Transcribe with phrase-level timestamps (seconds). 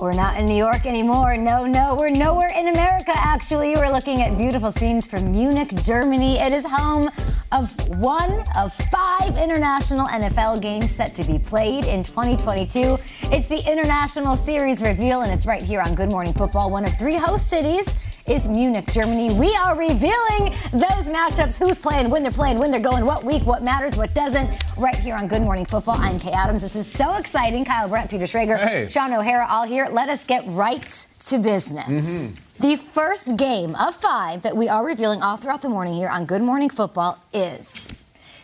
[0.00, 1.36] We're not in New York anymore.
[1.36, 3.74] No, no, we're nowhere in America, actually.
[3.76, 6.38] We're looking at beautiful scenes from Munich, Germany.
[6.38, 7.10] It is home
[7.52, 12.96] of one of five international NFL games set to be played in 2022.
[13.24, 16.70] It's the International Series reveal, and it's right here on Good Morning Football.
[16.70, 17.86] One of three host cities
[18.26, 19.34] is Munich, Germany.
[19.34, 23.44] We are revealing those matchups who's playing, when they're playing, when they're going, what week,
[23.44, 24.48] what matters, what doesn't,
[24.78, 25.96] right here on Good Morning Football.
[25.98, 26.62] I'm Kay Adams.
[26.62, 27.64] This is so exciting.
[27.64, 28.86] Kyle Brandt, Peter Schrager, Hey.
[28.88, 29.88] Shaun O'Hara, all here.
[29.92, 30.84] Let us get right
[31.20, 31.84] to business.
[31.86, 32.34] Mm-hmm.
[32.60, 36.26] The first game of five that we are revealing all throughout the morning here on
[36.26, 37.72] Good Morning Football is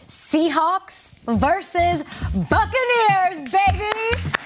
[0.06, 2.02] Seahawks versus
[2.48, 4.36] Buccaneers, baby.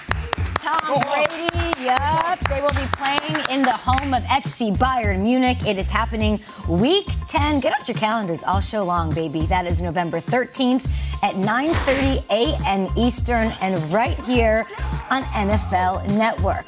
[0.61, 2.39] Tom Brady, yup.
[2.51, 5.67] They will be playing in the home of FC Bayern Munich.
[5.67, 6.39] It is happening
[6.69, 7.61] week 10.
[7.61, 9.47] Get out your calendars all show long, baby.
[9.47, 10.87] That is November 13th
[11.23, 12.89] at 9:30 a.m.
[12.97, 14.67] Eastern and right here
[15.11, 16.67] on NFL Network.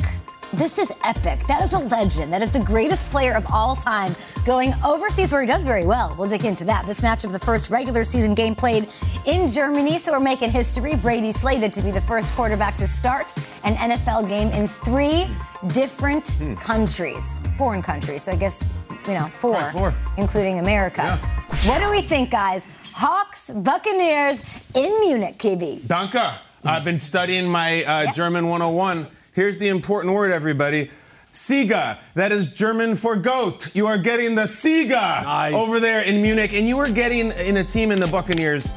[0.54, 1.46] This is epic.
[1.46, 2.30] That is a legend.
[2.30, 4.14] That is the greatest player of all time
[4.44, 6.14] going overseas where he does very well.
[6.18, 6.84] We'll dig into that.
[6.84, 8.86] This match of the first regular season game played
[9.24, 10.94] in Germany, so we're making history.
[10.96, 13.32] Brady slated to be the first quarterback to start
[13.64, 15.26] an NFL game in three
[15.68, 18.24] different countries, foreign countries.
[18.24, 18.66] So I guess,
[19.08, 19.94] you know, four, Right, four.
[20.18, 21.16] including America.
[21.64, 22.66] What do we think, guys?
[22.92, 24.42] Hawks, Buccaneers
[24.74, 25.86] in Munich, KB.
[25.86, 26.20] Danke.
[26.64, 28.12] I've been studying my uh, Yeah.
[28.12, 29.06] German 101.
[29.32, 30.90] Here's the important word, everybody.
[31.32, 31.98] Siga.
[32.14, 33.74] That is German for goat.
[33.74, 35.54] You are getting the Siga Nice.
[35.54, 38.74] over there in Munich, and you are getting in a team in the Buccaneers.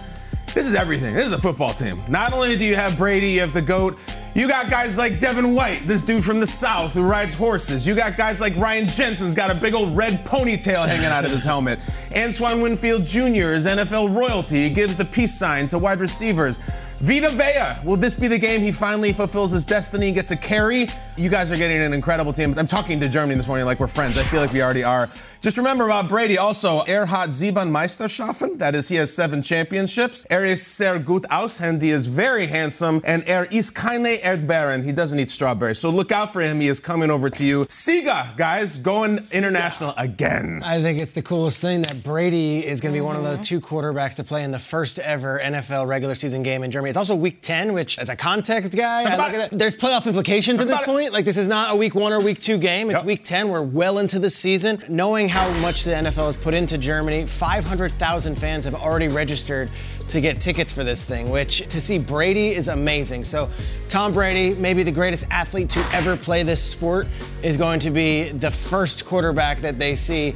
[0.54, 1.14] This is everything.
[1.14, 2.02] This is a football team.
[2.08, 3.98] Not only do you have Brady, you have the goat.
[4.34, 7.86] You got guys like Devin White, this dude from the South who rides horses.
[7.86, 11.32] You got guys like Ryan Jensen's got a big old red ponytail hanging out of
[11.32, 11.80] his helmet.
[12.16, 13.52] Antoine Winfield Jr.
[13.52, 14.62] is NFL royalty.
[14.64, 16.60] He gives the peace sign to wide receivers.
[17.00, 20.38] Vita Vea, will this be the game he finally fulfills his destiny, and gets a
[20.38, 20.88] carry?
[21.18, 22.54] You guys are getting an incredible team.
[22.58, 24.18] I'm talking to Germany this morning like we're friends.
[24.18, 25.10] I feel like we already are.
[25.46, 28.58] Just remember about Brady also, er hat sieben Meisterschaften.
[28.58, 30.26] That is, he has seven championships.
[30.32, 33.00] Er ist sehr gut aus, and he is very handsome.
[33.06, 34.84] And er ist keine Erdbeeren.
[34.84, 35.78] He doesn't eat strawberries.
[35.78, 36.60] So look out for him.
[36.60, 37.66] He is coming over to you.
[37.66, 40.64] Siga, guys, going international again.
[40.66, 43.38] I think it's the coolest thing that Brady is going to be one of the
[43.38, 46.90] two quarterbacks to play in the first ever NFL regular season game in Germany.
[46.90, 49.60] It's also week 10, which, as a context guy, I look at that.
[49.60, 50.86] There's playoff implications at this it.
[50.86, 51.14] point.
[51.14, 52.90] Like, this is not a week one or week two game.
[52.90, 53.06] It's Yep.
[53.06, 53.50] week 10.
[53.50, 54.84] We're well into the season.
[54.90, 59.70] Knowing how much the NFL has put into Germany, 500,000 fans have already registered
[60.08, 63.26] to get tickets for this thing, which to see Brady is amazing.
[63.26, 63.50] So,
[63.90, 67.08] Tom Brady, maybe the greatest athlete to ever play this sport,
[67.44, 70.36] is going to be the first quarterback that they see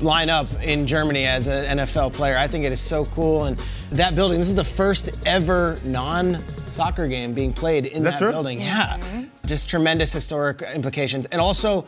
[0.00, 2.36] line up in Germany as an NFL player.
[2.36, 3.44] I think it is so cool.
[3.44, 3.56] And
[3.92, 8.32] that building, this is the first ever non soccer game being played in that that
[8.32, 8.60] building.
[8.60, 8.98] Yeah.
[9.46, 11.26] Just tremendous historic implications.
[11.26, 11.86] And also,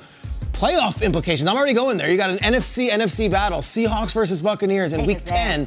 [0.53, 1.49] playoff implications.
[1.49, 2.11] I'm already going there.
[2.11, 5.67] You got an NFC NFC battle, Seahawks versus Buccaneers in Week 10,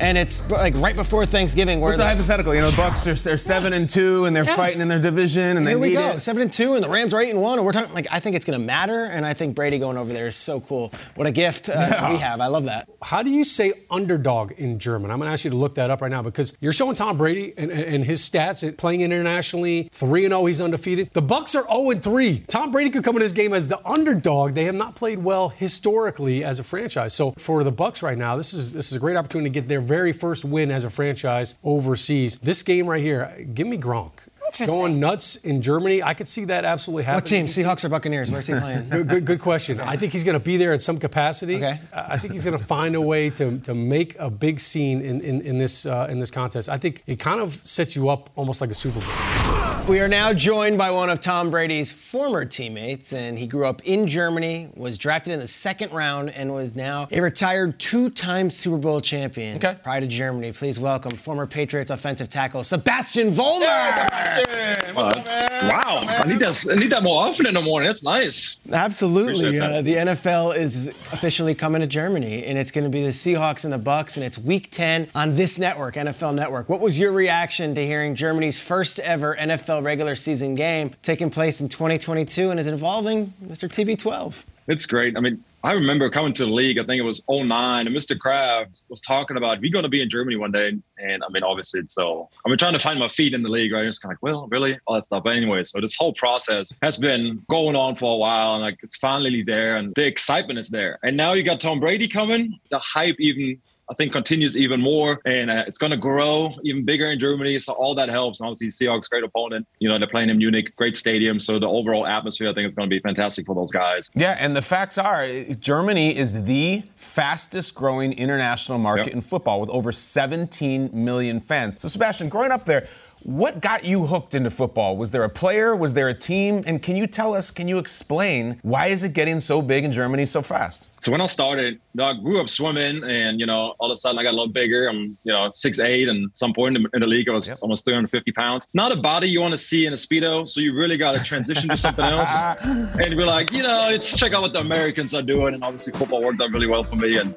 [0.00, 1.80] and it's like right before Thanksgiving.
[1.80, 2.54] Where What's a hypothetical?
[2.54, 4.56] You know, the Bucks are, are seven and two, and they're Yeah.
[4.56, 6.20] fighting in their division, and Here they we need go, it.
[6.20, 8.20] seven and two, and the Rams are eight and one, and we're talking like I
[8.20, 10.92] think it's going to matter, and I think Brady going over there is so cool.
[11.14, 12.40] What a gift uh, we have.
[12.40, 12.88] I love that.
[13.02, 15.10] How do you say underdog in German?
[15.10, 17.16] I'm going to ask you to look that up right now because you're showing Tom
[17.16, 19.88] Brady and, and and his stats at playing internationally.
[19.92, 21.10] 3 and 0, he's undefeated.
[21.12, 22.44] The Bucks are 0 and 3.
[22.48, 24.23] Tom Brady could come in this game as the underdog.
[24.24, 27.14] They have not played well historically as a franchise.
[27.14, 29.68] So for the Bucks right now, this is this is a great opportunity to get
[29.68, 32.36] their very first win as a franchise overseas.
[32.38, 34.28] This game right here, give me Gronk.
[34.66, 37.44] Going nuts in Germany, I could see that absolutely happening.
[37.44, 37.64] What team?
[37.64, 38.30] Seahawks or Buccaneers?
[38.30, 38.88] Where's he playing?
[38.90, 39.80] Good, good, good question.
[39.80, 41.56] I think he's going to be there in some capacity.
[41.56, 41.78] Okay.
[41.92, 45.00] I I think he's going to find a way to, to make a big scene
[45.00, 46.68] in, in, in this uh, in this contest.
[46.68, 49.43] I think it kind of sets you up almost like a Super Bowl.
[49.86, 53.82] We are now joined by one of Tom Brady's former teammates, and he grew up
[53.84, 58.78] in Germany, was drafted in the second round, and was now a retired two-time Super
[58.78, 59.58] Bowl champion.
[59.58, 59.76] Okay.
[59.82, 60.52] Pride of Germany.
[60.52, 64.94] Please welcome former Patriots offensive tackle Sebastian Vollmer.
[64.96, 66.00] Well, that's, wow.
[66.02, 66.66] I need that.
[66.72, 67.86] I need that more often in the morning.
[67.86, 68.56] That's nice.
[68.72, 69.58] Absolutely.
[69.58, 73.10] Appreciate Uh, the NFL is officially coming to Germany, and it's going to be the
[73.10, 76.70] Seahawks and the Bucks, and it's Week 10 on this network, NFL Network.
[76.70, 81.60] What was your reaction to hearing Germany's first ever NFL regular season game taking place
[81.60, 83.68] in 2022 and is involving Mr.
[83.68, 84.46] TB12?
[84.66, 85.16] It's great.
[85.16, 86.78] I mean, I remember coming to the league.
[86.78, 88.18] I think it was 09, and Mr.
[88.18, 90.76] Kraft was talking about we're going to be in Germany one day.
[90.98, 93.72] And I mean, obviously, it's so been trying to find my feet in the league,
[93.72, 93.86] right?
[93.86, 95.24] It's kind of like, well, really, all that stuff.
[95.24, 98.78] But anyway, so this whole process has been going on for a while, and like
[98.82, 100.98] it's finally there, and the excitement is there.
[101.02, 102.58] And now you got Tom Brady coming.
[102.70, 103.60] The hype even.
[103.90, 107.58] I think continues even more, and uh, it's going to grow even bigger in Germany.
[107.58, 108.40] So all that helps.
[108.40, 109.66] And obviously, Seahawks great opponent.
[109.78, 111.38] You know they're playing in Munich, great stadium.
[111.38, 114.10] So the overall atmosphere, I think, is going to be fantastic for those guys.
[114.14, 115.26] Yeah, and the facts are
[115.60, 119.14] Germany is the fastest growing international market Yep.
[119.14, 121.76] in football with over 17 million fans.
[121.80, 122.88] So, Sebastian, growing up there,
[123.24, 124.96] what got you hooked into football?
[124.96, 125.74] Was there a player?
[125.74, 126.62] Was there a team?
[126.66, 129.92] And can you tell us, can you explain why is it getting so big in
[129.92, 130.90] Germany so fast?
[131.02, 134.18] So when I started, I grew up swimming, and you know, all of a sudden
[134.18, 134.88] I got a little bigger.
[134.88, 137.32] I'm, you know, six eight, and at some point in the, in the league, I
[137.32, 138.68] was almost 350 pounds.
[138.74, 141.22] Not a body you want to see in a speedo, so you really got to
[141.22, 142.34] transition to something else.
[143.04, 145.92] And be like, you know, let's check out what the Americans are doing, and obviously
[145.92, 147.18] football worked out really well for me.
[147.18, 147.34] And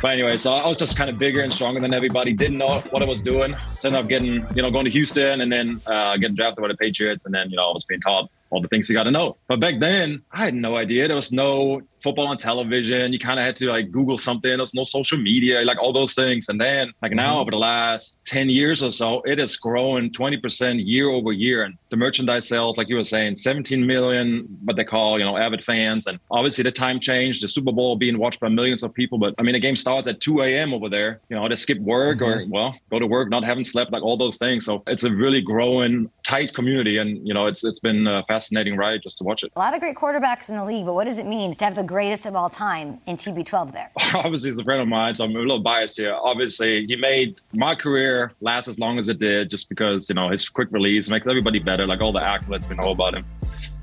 [0.00, 2.32] but anyway, so I was just kind of bigger and stronger than everybody.
[2.32, 3.54] Didn't know what I was doing.
[3.76, 6.68] So ended up getting, you know, going to Houston and then uh, getting drafted by
[6.68, 9.04] the Patriots, and then you know I was being taught all the things you got
[9.04, 9.36] to know.
[9.48, 11.06] But back then, I had no idea.
[11.06, 13.12] There was no football on television.
[13.12, 14.50] You kind of had to like Google something.
[14.50, 16.48] There was no social media, like all those things.
[16.48, 17.40] And then, like now, mm-hmm.
[17.40, 21.62] over the last 10 years or so, it has grown 20% year over year.
[21.62, 25.36] And the merchandise sales, like you were saying, 17 million, what they call, you know,
[25.36, 26.06] avid fans.
[26.06, 27.42] And obviously, the time changed.
[27.42, 29.18] The Super Bowl being watched by millions of people.
[29.18, 30.74] But I mean, the game starts at 2 a.m.
[30.74, 31.20] over there.
[31.28, 32.50] You know, they skip work or, mm-hmm.
[32.50, 34.64] well, go to work, not having slept, like all those things.
[34.64, 36.98] So it's a really growing, tight community.
[36.98, 38.39] And, you know, it's it's been a fascinating
[38.76, 39.52] ride just to watch it.
[39.56, 41.74] A lot of great quarterbacks in the league, but what does it mean to have
[41.74, 43.90] the greatest of all time in TB12 there?
[44.14, 46.14] obviously he's a friend of mine, so I'm a little biased here.
[46.14, 50.28] Obviously, he made my career last as long as it did, just because you know
[50.28, 51.86] his quick release makes everybody better.
[51.86, 53.24] Like all the accolades we know about him.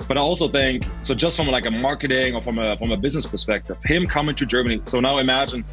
[0.08, 2.98] But I also think so, just from like a marketing or from a from a
[2.98, 4.82] business perspective, him coming to Germany.
[4.86, 5.66] So now imagine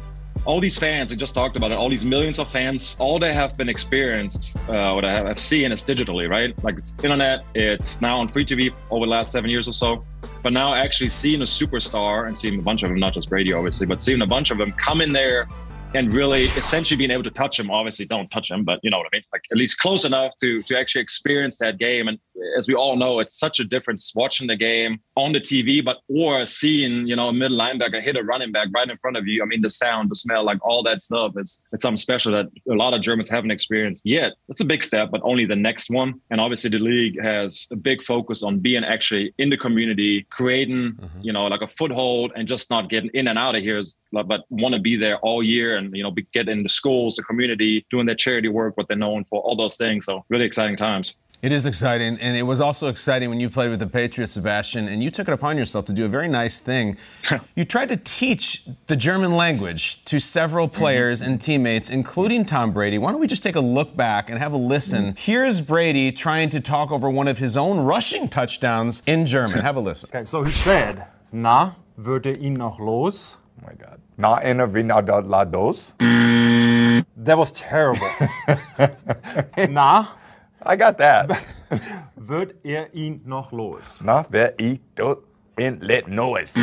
[0.45, 1.11] all these fans.
[1.11, 1.77] I just talked about it.
[1.77, 2.95] All these millions of fans.
[2.99, 6.51] All they have been experienced, uh, what I have seen is digitally, right?
[6.63, 7.43] Like it's internet.
[7.55, 10.01] It's now on free TV over the last seven years or so.
[10.43, 13.53] But now actually seeing a superstar and seeing a bunch of them, not just Brady,
[13.53, 15.47] obviously, but seeing a bunch of them come in there
[15.95, 17.71] and really essentially being able to touch him.
[17.71, 19.23] Obviously, don't touch him, but you know what I mean.
[19.31, 22.07] Like at least close enough to to actually experience that game.
[22.07, 22.19] And
[22.57, 25.97] as we all know, it's such a difference watching the game on the TV, but
[26.07, 29.27] or seeing you know a middle linebacker hit a running back right in front of
[29.27, 29.41] you.
[29.41, 32.47] I mean, the sound, the smell, like all that stuff is it's something special that
[32.69, 34.33] a lot of Germans haven't experienced yet.
[34.49, 36.19] It's a big step, but only the next one.
[36.31, 40.93] And obviously, the league has a big focus on being actually in the community, creating
[40.93, 41.21] mm-hmm.
[41.21, 43.95] you know like a foothold, and just not getting in and out of here, is-
[44.11, 47.15] but want to be there all year and you know be, get in the schools,
[47.15, 50.05] the community, doing their charity work, what they're known for, all those things.
[50.05, 51.15] So really exciting times.
[51.41, 54.87] It is exciting, and it was also exciting when you played with the Patriots, Sebastian,
[54.87, 56.97] and you took it upon yourself to do a very nice thing.
[57.55, 60.77] you tried to teach the German language to several mm-hmm.
[60.77, 62.97] players and teammates, including Tom Brady.
[62.97, 65.07] Why don't we just take a look back and have a listen?
[65.07, 65.15] Mm-hmm.
[65.17, 69.59] Here's Brady trying to talk over one of his own rushing touchdowns in German.
[69.59, 70.09] Have a listen.
[70.13, 73.37] Okay, so he said, Na, würde ihn noch los?
[73.61, 73.99] Oh my God.
[74.17, 75.93] Na ena vina er da la dos.
[75.99, 77.05] Mm.
[77.17, 78.09] That was terrible.
[79.69, 80.07] Na,
[80.65, 81.45] I got that.
[82.15, 84.01] wird er ihn noch los?
[84.03, 85.23] Na wer i do.
[85.57, 86.53] in let noise.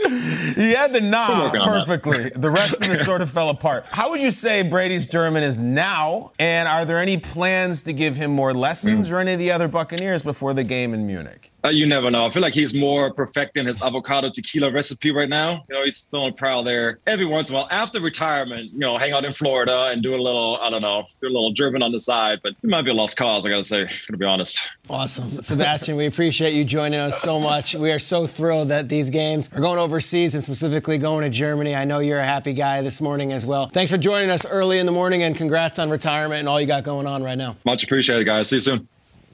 [0.00, 1.86] He had the We're nah working on that.
[1.86, 2.30] perfectly.
[2.34, 3.84] The rest of it sort of fell apart.
[3.90, 6.32] How would you say Brady's German is now?
[6.38, 9.68] And are there any plans to give him more lessons or any of the other
[9.68, 11.52] Buccaneers before the game in Munich?
[11.64, 12.24] Uh, you never know.
[12.24, 15.64] I feel like he's more perfecting his avocado tequila recipe right now.
[15.68, 17.68] You know, he's still on prowl there every once in a while.
[17.70, 21.04] After retirement, you know, hang out in Florida and do a little, I don't know,
[21.20, 22.40] do a little German on the side.
[22.42, 24.58] But it might be a lost cause, I gotta say, to be honest.
[24.88, 25.42] Awesome.
[25.42, 27.74] Sebastian, we appreciate you joining us so much.
[27.74, 31.74] We are so thrilled that these games are going overseas and specifically going to Germany.
[31.74, 33.66] I know you're a happy guy this morning as well.
[33.66, 36.66] Thanks for joining us early in the morning and congrats on retirement and all you
[36.66, 37.56] got going on right now.
[37.64, 38.48] Much appreciated, guys.
[38.48, 38.88] See you soon.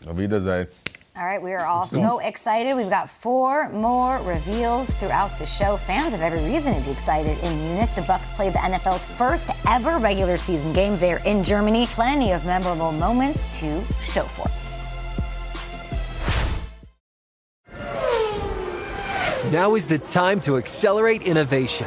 [0.07, 0.67] Auf Wiedersehen.
[1.19, 2.77] All right, we are all so excited.
[2.77, 5.79] We've got four more reveals throughout the show.
[5.79, 7.89] Fans have every reason to be excited in Munich.
[7.95, 11.87] The Bucks played the NFL's first ever regular season game there in Germany.
[11.87, 14.77] Plenty of memorable moments to show for it.
[19.51, 21.87] Now is the time to accelerate innovation.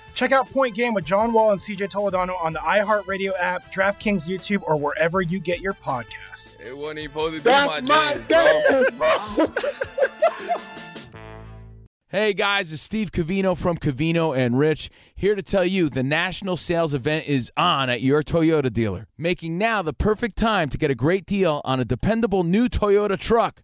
[0.13, 4.27] Check out Point Game with John Wall and CJ Toledano on the iHeartRadio app, DraftKings
[4.27, 6.59] YouTube, or wherever you get your podcasts.
[6.59, 9.45] It wasn't even supposed to be That's my, my jam, dance, bro.
[12.09, 16.57] Hey guys, it's Steve Covino from Covino and Rich here to tell you the national
[16.57, 20.91] sales event is on at your Toyota dealer, making now the perfect time to get
[20.91, 23.63] a great deal on a dependable new Toyota truck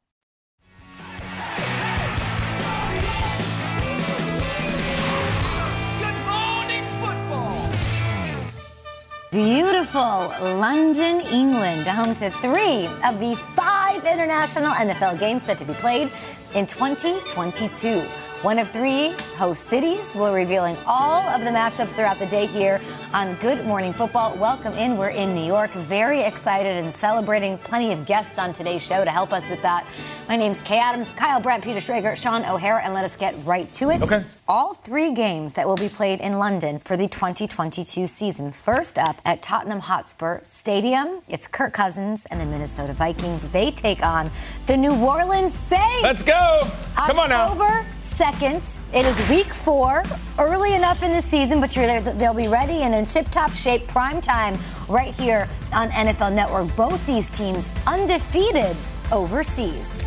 [9.31, 15.73] Beautiful London, England, home to three of the five international NFL games set to be
[15.73, 16.11] played
[16.53, 18.03] in 2022.
[18.41, 20.15] One of three host cities.
[20.15, 22.81] We're revealing all of the matchups throughout the day here
[23.13, 24.35] on Good Morning Football.
[24.35, 24.97] Welcome in.
[24.97, 25.69] We're in New York.
[25.73, 27.59] Very excited and celebrating.
[27.59, 29.85] Plenty of guests on today's show to help us with that.
[30.27, 33.71] My name's Kay Adams, Kyle Brandt, Peter Schrager, Shaun O'Hara, and let us get right
[33.73, 34.01] to it.
[34.01, 34.23] Okay.
[34.47, 38.51] All three games that will be played in London for the 2022 season.
[38.51, 43.43] First up at Tottenham Hotspur Stadium, it's Kirk Cousins and the Minnesota Vikings.
[43.49, 44.31] They take on
[44.65, 46.01] the New Orleans Saints.
[46.01, 46.67] Let's go.
[46.95, 47.51] Come on now.
[47.51, 47.85] October
[48.31, 48.79] 2nd.
[48.93, 50.03] It is week four,
[50.39, 53.51] early enough in the season, but you're there, they'll be ready and in tip top
[53.53, 54.57] shape, prime time,
[54.87, 56.75] right here on NFL Network.
[56.75, 58.75] Both these teams undefeated
[59.11, 59.99] overseas.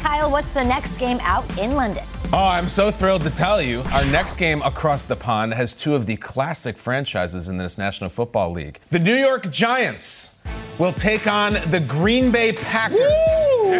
[0.00, 2.04] Kyle, what's the next game out in London?
[2.32, 3.82] Oh, I'm so thrilled to tell you.
[3.92, 8.10] Our next game across the pond has two of the classic franchises in this National
[8.10, 8.80] Football League.
[8.90, 10.35] The New York Giants
[10.78, 13.00] will take on the Green Bay Packers.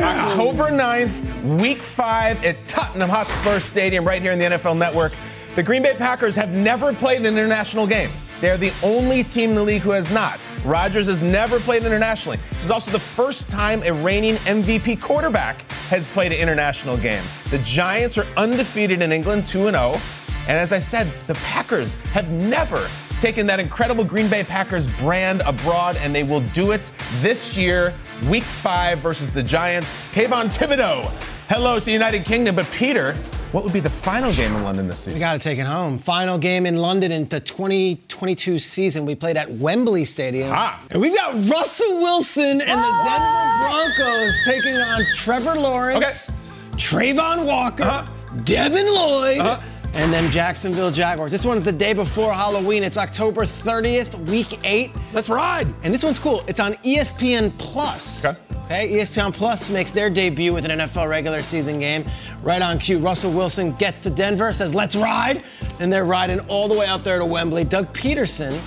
[0.03, 5.13] October 9th, week five at Tottenham Hotspur Stadium, right here in the NFL Network.
[5.55, 8.11] The Green Bay Packers have never played an international game.
[8.41, 10.39] They're the only team in the league who has not.
[10.65, 12.39] Rodgers has never played internationally.
[12.51, 17.25] This is also the first time a reigning MVP quarterback has played an international game.
[17.51, 20.01] The Giants are undefeated in England, 2 0.
[20.49, 22.89] And as I said, the Packers have never
[23.21, 27.95] taken that incredible Green Bay Packers brand abroad, and they will do it this year,
[28.29, 29.91] week five versus the Giants.
[30.13, 31.11] Kayvon Thibodeaux,
[31.49, 32.57] hello to the United Kingdom.
[32.57, 33.15] But Peter,
[33.53, 35.15] what would be the final game in London this season?
[35.15, 35.99] We got to take it home.
[35.99, 39.07] Final game in London in the 2022 season.
[39.07, 40.51] We played at Wembley Stadium.
[40.53, 40.81] Ah.
[40.91, 46.39] And we've got Russell Wilson and the Denver Broncos taking on Trevor Lawrence, okay.
[46.77, 48.13] Travon Walker, Uh-huh.
[48.45, 49.59] Devin Lloyd.
[49.97, 51.33] And then Jacksonville Jaguars.
[51.33, 52.85] This one's the day before Halloween.
[52.85, 54.91] It's October 30th, week eight.
[55.15, 55.67] Let's ride.
[55.83, 56.43] And this one's cool.
[56.47, 58.25] It's on ESPN Plus.
[58.27, 58.47] Okay.
[58.67, 62.05] Okay, ESPN Plus makes their debut with an NFL regular season game.
[62.43, 65.45] Right on cue, Russell Wilson gets to Denver, says, let's ride.
[65.79, 67.63] And they're riding all the way out there to Wembley.
[67.63, 68.61] Doug Pederson,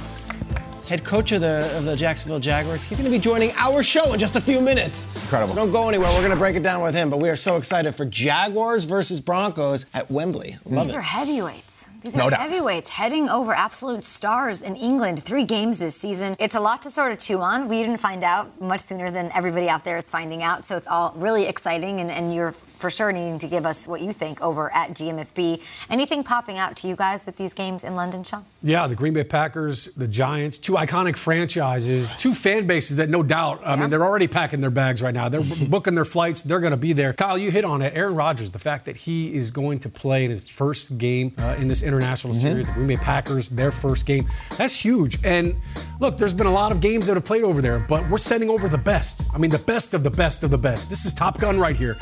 [0.90, 4.12] head coach of the, of the Jacksonville Jaguars, he's going to be joining our show
[4.14, 5.06] in just a few minutes.
[5.22, 5.50] Incredible.
[5.50, 6.10] So don't go anywhere.
[6.10, 7.12] We're going to break it down with him.
[7.12, 10.58] But we are so excited for Jaguars versus Broncos at Wembley.
[10.66, 10.98] Love These it.
[10.98, 11.69] are heavyweights.
[12.02, 12.40] These No are doubt.
[12.40, 15.22] heavyweights heading over absolute stars in England.
[15.22, 16.38] Three games this season.
[16.40, 17.68] It's a lot to sort of chew on.
[17.68, 20.64] We didn't find out much sooner than everybody out there is finding out.
[20.64, 24.00] So it's all really exciting, and, and you're for sure needing to give us what
[24.00, 25.62] you think over at GMFB.
[25.90, 28.46] Anything popping out to you guys with these games in London, Sean?
[28.64, 33.24] Yeah, the Green Bay Packers, the Giants, two iconic franchises, two fan bases that no
[33.24, 35.28] doubt, I mean, they're already packing their bags right now.
[35.28, 36.42] They're booking their flights.
[36.44, 37.12] They're going to be there.
[37.12, 37.94] Kyle, you hit on it.
[37.94, 41.56] Aaron Rodgers, the fact that he is going to play in his first game uh,
[41.60, 42.42] in this international mm-hmm.
[42.42, 44.24] series, the Green Bay Packers, their first game,
[44.58, 45.24] that's huge.
[45.26, 45.56] And
[46.00, 48.50] look, there's been a lot of games that have played over there, but we're sending
[48.50, 49.24] over the best.
[49.34, 50.90] I mean, the best of the best of the best.
[50.90, 51.98] This is Top Gun right here.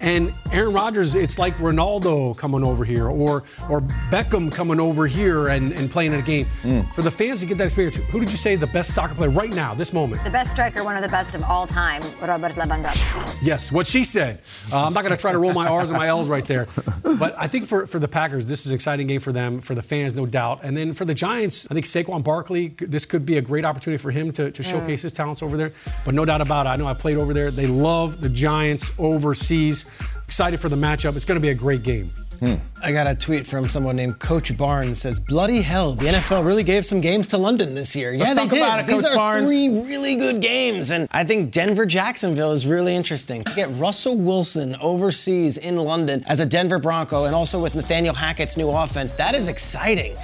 [0.00, 5.48] And Aaron Rodgers, it's like Ronaldo coming over here or or Beckham coming over here
[5.48, 6.46] and, and playing in a game.
[6.94, 9.30] For the fans to get that experience, who did you say the best soccer player
[9.30, 10.24] right now, this moment?
[10.24, 13.36] The best striker, one of the best of all time, Robert Lewandowski.
[13.42, 14.40] Yes, what she said.
[14.72, 16.66] Uh, I'm not going to try to roll my R's and my L's right there.
[17.02, 19.74] But I think for, for the Packers, this is an exciting game for them, for
[19.74, 20.60] the fans, no doubt.
[20.62, 24.00] And then for the Giants, I think Saquon Barkley, this could be a great opportunity
[24.00, 25.72] for him to, to showcase his talents over there.
[26.04, 27.50] But no doubt about it, I know I played over there.
[27.50, 29.84] They love the Giants overseas.
[30.24, 31.16] Excited for the matchup.
[31.16, 32.12] It's going to be a great game.
[32.40, 32.54] Hmm.
[32.82, 36.62] I got a tweet from someone named Coach Barnes says, "Bloody hell, the NFL really
[36.64, 38.58] gave some games to London this year." Let's yeah, they did.
[38.62, 39.46] about it, These Coach are Barnes.
[39.46, 43.44] three really good games, and I think Denver Jacksonville is really interesting.
[43.44, 48.14] To get Russell Wilson overseas in London as a Denver Bronco, and also with Nathaniel
[48.14, 50.14] Hackett's new offense, that is exciting.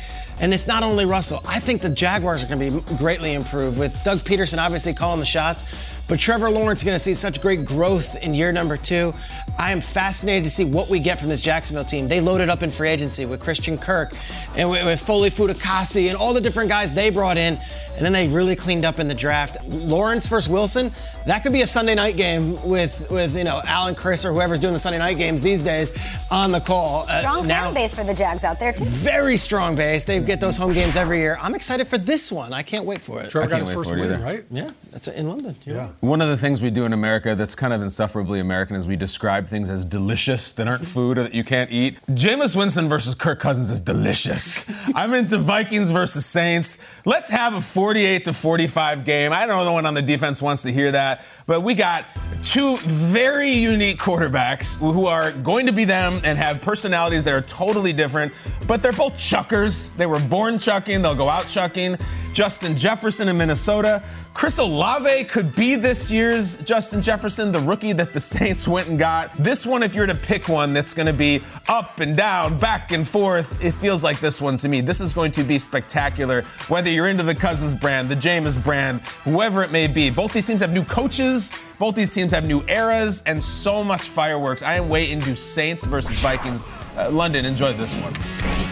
[0.40, 1.40] And it's not only Russell.
[1.46, 5.18] I think the Jaguars are going to be greatly improved with Doug Pederson obviously calling
[5.18, 5.64] the shots.
[6.09, 9.12] But Trevor Lawrence is going to see such great growth in year number two.
[9.59, 12.09] I am fascinated to see what we get from this Jacksonville team.
[12.09, 14.12] They loaded up in free agency with Christian Kirk
[14.57, 17.59] and with, with Foley Fatukasi and all the different guys they brought in.
[17.97, 19.57] And then they really cleaned up in the draft.
[19.66, 20.92] Lawrence versus Wilson,
[21.25, 24.61] that could be a Sunday night game with, with you know, Alan Chris or whoever's
[24.61, 25.92] doing the Sunday night games these days
[26.31, 27.07] on the call.
[27.09, 28.85] Uh, Strong now- fan base for the Jags out there, too.
[28.85, 30.05] very strong base.
[30.05, 31.38] They get those home games every year.
[31.40, 32.53] I'm excited for this one.
[32.53, 33.31] I can't wait for it.
[33.31, 34.19] Trevor I got can't his first win, either.
[34.19, 34.45] right?
[34.51, 35.57] Yeah, that's in London.
[35.64, 35.88] Yeah.
[36.01, 38.97] One of the things we do in America that's kind of insufferably American is we
[38.97, 41.99] describe things as delicious that aren't food or that you can't eat.
[42.07, 44.71] Jameis Winston versus Kirk Cousins is delicious.
[44.95, 46.85] I'm into Vikings versus Saints.
[47.05, 49.33] Let's have a 48 to 45 game.
[49.33, 52.05] I don't know no one on the defense wants to hear that, but we got
[52.43, 57.43] two very unique quarterbacks who are going to be them and have personalities that are
[57.43, 58.33] totally different,
[58.67, 59.93] but they're both chuckers.
[59.95, 61.97] They were born chucking, they'll go out chucking.
[62.33, 64.03] Justin Jefferson in Minnesota.
[64.37, 68.99] Chris Olave could be this year's Justin Jefferson, the rookie that the Saints went and
[68.99, 69.35] got.
[69.38, 72.92] This one, if you're to pick one that's going to be up and down, back
[72.92, 74.83] and forth, it feels like this one to me.
[74.83, 79.01] This is going to be spectacular, whether you're into the Cousins brand, the Jameis brand,
[79.25, 80.11] whoever it may be.
[80.11, 84.03] Both these teams have new coaches, both these teams have new eras, and so much
[84.03, 84.62] fireworks.
[84.62, 86.62] I am waiting to Saints versus Vikings.
[86.94, 88.12] Uh, London, enjoy this one.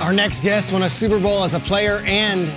[0.02, 2.52] Our next guest won a Super Bowl as a player and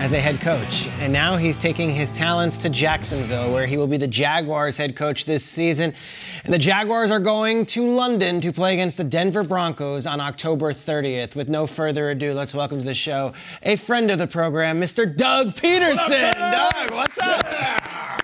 [0.00, 0.88] as a head coach.
[1.00, 4.94] And now he's taking his talents to Jacksonville, where he will be the Jaguars head
[4.94, 5.92] coach this season.
[6.44, 10.72] And the Jaguars are going to London to play against the Denver Broncos on October
[10.72, 11.34] 30th.
[11.34, 13.32] With no further ado, let's welcome to the show
[13.62, 15.04] a friend of the program, Mr.
[15.14, 16.32] Doug Pederson.
[16.32, 18.17] Doug, what's up?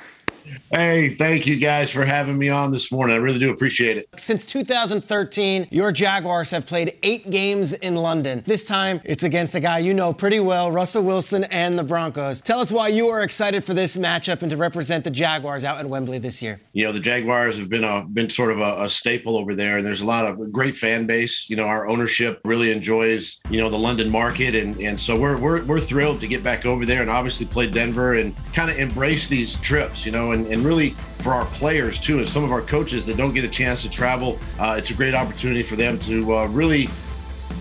[0.72, 3.14] Hey, thank you guys for having me on this morning.
[3.14, 4.07] I really do appreciate it.
[4.16, 8.42] Since 2013, your Jaguars have played eight games in London.
[8.46, 12.40] This time, it's against a guy you know pretty well, Russell Wilson and the Broncos.
[12.40, 15.81] Tell us why you are excited for this matchup and to represent the Jaguars out
[15.81, 16.61] in Wembley this year.
[16.72, 19.77] You know, the Jaguars have been a been sort of a, a staple over there,
[19.77, 21.48] and there's a lot of great fan base.
[21.48, 25.38] You know, our ownership really enjoys you know the London market, and and so we're
[25.38, 28.79] we're, we're thrilled to get back over there and obviously play Denver and kind of
[28.79, 30.07] embrace these trips.
[30.07, 33.16] You know, and, and really for our players too, and some of our coaches that
[33.16, 36.46] don't get a chance to travel, uh, it's a great opportunity for them to uh,
[36.48, 36.88] really,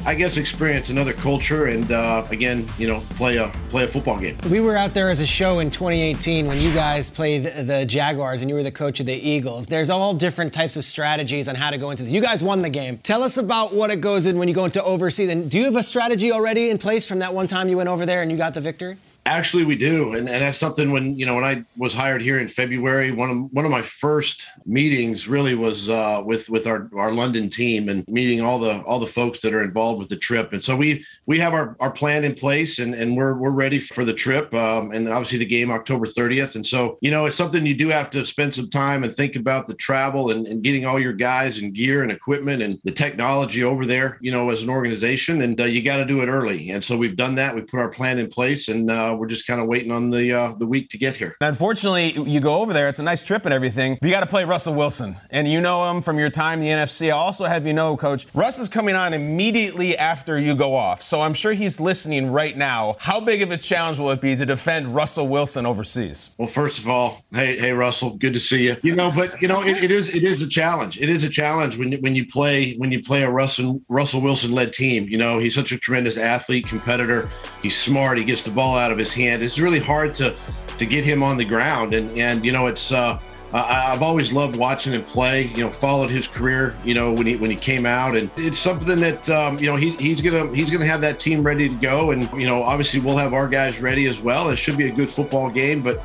[0.06, 4.19] I guess, experience another culture and uh, again, you know, play a play a football
[4.19, 4.38] game.
[4.49, 8.41] We were out there as a show in 2018 when you guys played the Jaguars
[8.41, 9.65] and you were the coach of the Eagles.
[9.65, 12.12] There's all different types of strategies on how to go into this.
[12.12, 12.97] You guys won the game.
[12.97, 15.29] Tell us about what it goes in when you go into overseas.
[15.29, 17.88] And do you have a strategy already in place from that one time you went
[17.88, 18.97] over there and you got the victory?
[19.26, 22.40] Actually, we do, and, and that's something when you know when I was hired here
[22.40, 23.12] in February.
[23.12, 27.50] One of one of my first meetings really was uh, with with our, our London
[27.50, 30.52] team and meeting all the all the folks that are involved with the trip.
[30.52, 33.80] And so we we have our, our plan in place, and, and we're we're ready
[33.80, 34.54] for the trip.
[34.54, 36.56] Um, and obviously the game October 30th.
[36.56, 39.38] And so you know it's something you do have to spend some time and think
[39.38, 42.92] about the travel and, and getting all your guys and gear and equipment and the
[42.92, 44.18] technology over there.
[44.20, 46.72] You know, as an organization, and uh, you got to do it early.
[46.72, 47.56] And so we've done that.
[47.56, 50.32] We put our plan in place, and uh, we're just kind of waiting on the
[50.34, 51.36] uh, the week to get here.
[51.41, 52.88] Now, unfortunately, you go over there.
[52.88, 53.97] It's a nice trip and everything.
[53.99, 56.65] But you got to play Russell Wilson, and you know him from your time in
[56.65, 57.08] the NFC.
[57.08, 61.02] I also have you know, Coach, Russ is coming on immediately after you go off.
[61.02, 62.97] So I'm sure he's listening right now.
[62.99, 66.36] How big of a challenge will it be to defend Russell Wilson overseas?
[66.38, 68.78] Well, first of all, hey, hey, Russell, good to see you.
[68.82, 70.99] You know, but you know, it, it is it is a challenge.
[70.99, 74.21] It is a challenge when you, when you play when you play a Russell Russell
[74.21, 75.08] Wilson led team.
[75.08, 77.30] You know, he's such a tremendous athlete, competitor.
[77.62, 78.17] He's smart.
[78.17, 79.42] He gets the ball out of his hand.
[79.42, 80.36] It's really hard to
[80.78, 82.92] to get him on the ground, and and you know, it's.
[82.92, 83.20] uh
[83.56, 85.44] I've always loved watching him play.
[85.44, 86.76] You know, followed his career.
[86.84, 89.76] You know, when he when he came out, and it's something that um, you know
[89.76, 93.00] he, he's gonna he's gonna have that team ready to go, and you know, obviously
[93.00, 94.50] we'll have our guys ready as well.
[94.50, 96.02] It should be a good football game, but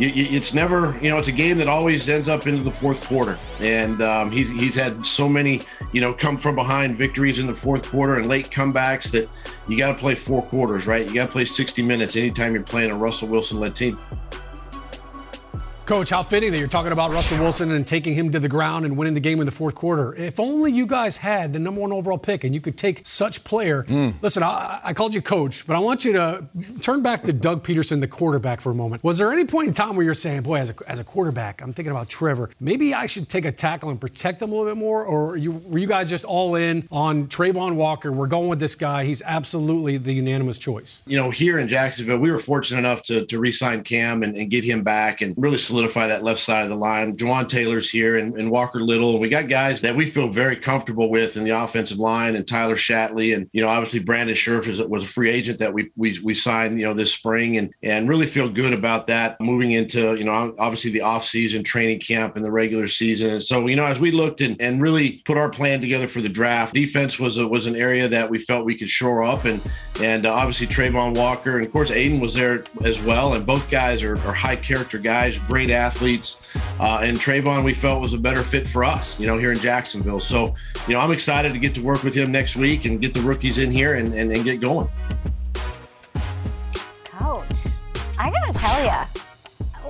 [0.00, 3.38] it's never, you know, it's a game that always ends up into the fourth quarter.
[3.60, 7.54] And um, he's he's had so many, you know, come from behind victories in the
[7.54, 9.30] fourth quarter and late comebacks that
[9.68, 11.06] you got to play four quarters, right?
[11.06, 13.98] You got to play 60 minutes anytime you're playing a Russell Wilson led team.
[15.88, 18.84] Coach, how fitting that you're talking about Russell Wilson and taking him to the ground
[18.84, 20.14] and winning the game in the fourth quarter.
[20.14, 23.42] If only you guys had the number one overall pick and you could take such
[23.42, 23.84] player.
[23.84, 24.10] Hmm.
[24.20, 26.44] Listen, I, I called you coach, but I want you to
[26.82, 29.02] turn back to Doug Pederson, the quarterback, for a moment.
[29.02, 31.62] Was there any point in time where you're saying, boy, as a, as a quarterback,
[31.62, 34.70] I'm thinking about Trevor, maybe I should take a tackle and protect him a little
[34.70, 35.06] bit more?
[35.06, 38.12] Or you, were you guys just all in on Travon Walker?
[38.12, 39.04] We're going with this guy.
[39.04, 41.00] He's absolutely the unanimous choice.
[41.06, 44.36] You know, here in Jacksonville, we were fortunate enough to, to re sign Cam and,
[44.36, 47.16] and get him back and really solidify that left side of the line.
[47.16, 49.12] Jawaan Taylor's here and, and Walker Little.
[49.12, 52.46] And we got guys that we feel very comfortable with in the offensive line and
[52.46, 53.36] Tyler Shatley.
[53.36, 56.34] And, you know, obviously Brandon Scherff is, was a free agent that we, we, we
[56.34, 60.24] signed, you know, this spring and, and really feel good about that moving into, you
[60.24, 63.30] know, obviously the offseason training camp and the regular season.
[63.30, 66.20] And so, you know, as we looked and, and really put our plan together for
[66.20, 69.44] the draft, defense was a, was an area that we felt we could shore up.
[69.44, 69.60] And,
[70.00, 73.34] and uh, obviously Travon Walker and of course Aidan was there as well.
[73.34, 75.38] And both guys are, are high character guys,
[75.68, 76.40] great athletes.
[76.80, 79.58] Uh, and Travon, we felt was a better fit for us, you know, here in
[79.58, 80.20] Jacksonville.
[80.20, 80.54] So,
[80.86, 83.20] you know, I'm excited to get to work with him next week and get the
[83.20, 84.88] rookies in here and, and, and get going.
[87.04, 87.78] Coach,
[88.18, 89.07] I gotta tell you,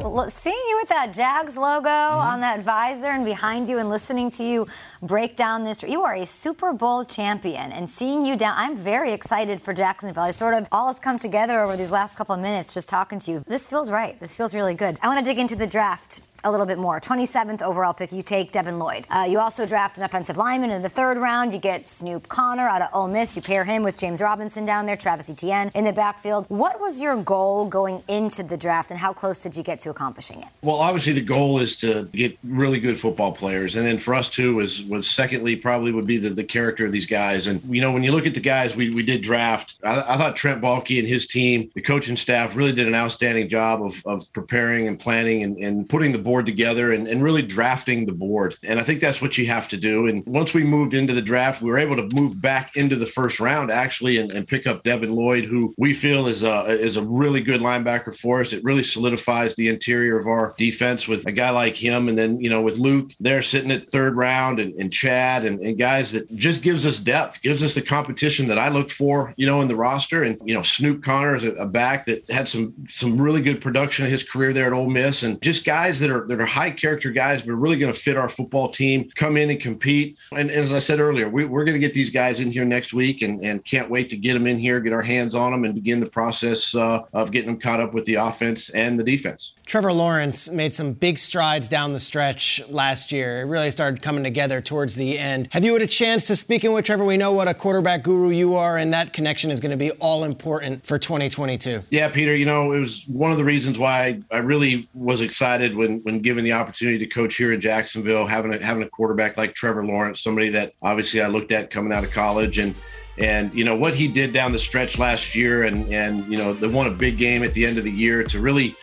[0.03, 2.21] seeing you with that Jags logo Mm-hmm.
[2.21, 4.67] on that visor and behind you and listening to you
[5.03, 7.73] break down this, you are a Super Bowl champion.
[7.73, 10.23] And seeing you down, I'm very excited for Jacksonville.
[10.25, 13.19] I sort of all has come together over these last couple of minutes just talking
[13.21, 13.45] to you.
[13.47, 14.19] This feels right.
[14.21, 14.97] This feels really good.
[15.03, 17.01] I want to dig into the draft a little bit more.
[17.01, 19.07] 27th overall pick, you take Devin Lloyd.
[19.11, 21.53] Uh, you also draft an offensive lineman in the third round.
[21.53, 23.37] You get Snoop Conner out of Ole Miss.
[23.37, 26.47] You pair him with James Robinson down there, Travis Etienne in the backfield.
[26.49, 29.91] What was your goal going into the draft, and how close did you get to
[29.91, 30.49] accomplishing it?
[30.63, 34.29] Well, obviously the goal is to get really good football players, and then for us
[34.29, 37.47] too was was secondly probably would be the, the character of these guys.
[37.47, 40.17] And you know when you look at the guys we, we did draft, I, I
[40.17, 44.03] thought Trent Baalke and his team, the coaching staff, really did an outstanding job of,
[44.07, 48.13] of preparing and planning and, and putting the board together and, and really drafting the
[48.13, 48.57] board.
[48.63, 50.07] And I think that's what you have to do.
[50.07, 53.07] And once we moved into the draft, we were able to move back into the
[53.07, 56.97] first round actually and, and pick up Devin Lloyd, who we feel is a is
[56.97, 58.53] a really good linebacker for us.
[58.53, 62.09] It really solidifies the interior of our defense with a guy like him.
[62.09, 65.61] And then, you know, with Luke, they're sitting at third round and, and Chad and,
[65.61, 69.35] and guys that just gives us depth, gives us the competition that I looked for,
[69.37, 70.23] you know, in the roster.
[70.23, 73.61] And, you know, Snoop Conner is a, a back that had some some really good
[73.61, 76.41] production in his career there at Ole Miss and just guys that are are that
[76.41, 79.51] are high character guys, but are really going to fit our football team, come in
[79.51, 80.19] and compete.
[80.33, 82.65] And, and as I said earlier, we, we're going to get these guys in here
[82.65, 85.53] next week, and, and can't wait to get them in here, get our hands on
[85.53, 88.99] them, and begin the process uh, of getting them caught up with the offense and
[88.99, 89.55] the defense.
[89.69, 93.43] Trevor Lawrence made some big strides down the stretch last year.
[93.43, 95.47] It really started coming together towards the end.
[95.53, 97.05] Have you had a chance to speaking with Trevor?
[97.05, 99.91] We know what a quarterback guru you are, and that connection is going to be
[100.01, 101.83] all important for 2022.
[101.91, 102.35] Yeah, Peter.
[102.35, 106.21] You know, it was one of the reasons why I really was excited when when
[106.21, 109.85] given the opportunity to coach here in Jacksonville, having a, having a quarterback like Trevor
[109.85, 112.75] Lawrence, somebody that obviously I looked at coming out of college and.
[113.21, 116.53] And you know what he did down the stretch last year, and and you know
[116.53, 118.77] they won a big game at the end of the year to really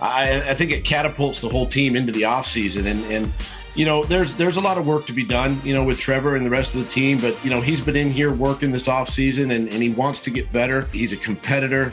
[0.00, 2.86] I, I, think it catapults the whole team into the offseason.
[2.86, 3.32] And, and,
[3.74, 6.36] you know, there's there's a lot of work to be done, you know, with Trevor
[6.36, 7.20] and the rest of the team.
[7.20, 10.30] But, you know, he's been in here working this offseason and, and he wants to
[10.30, 10.88] get better.
[10.92, 11.92] He's a competitor,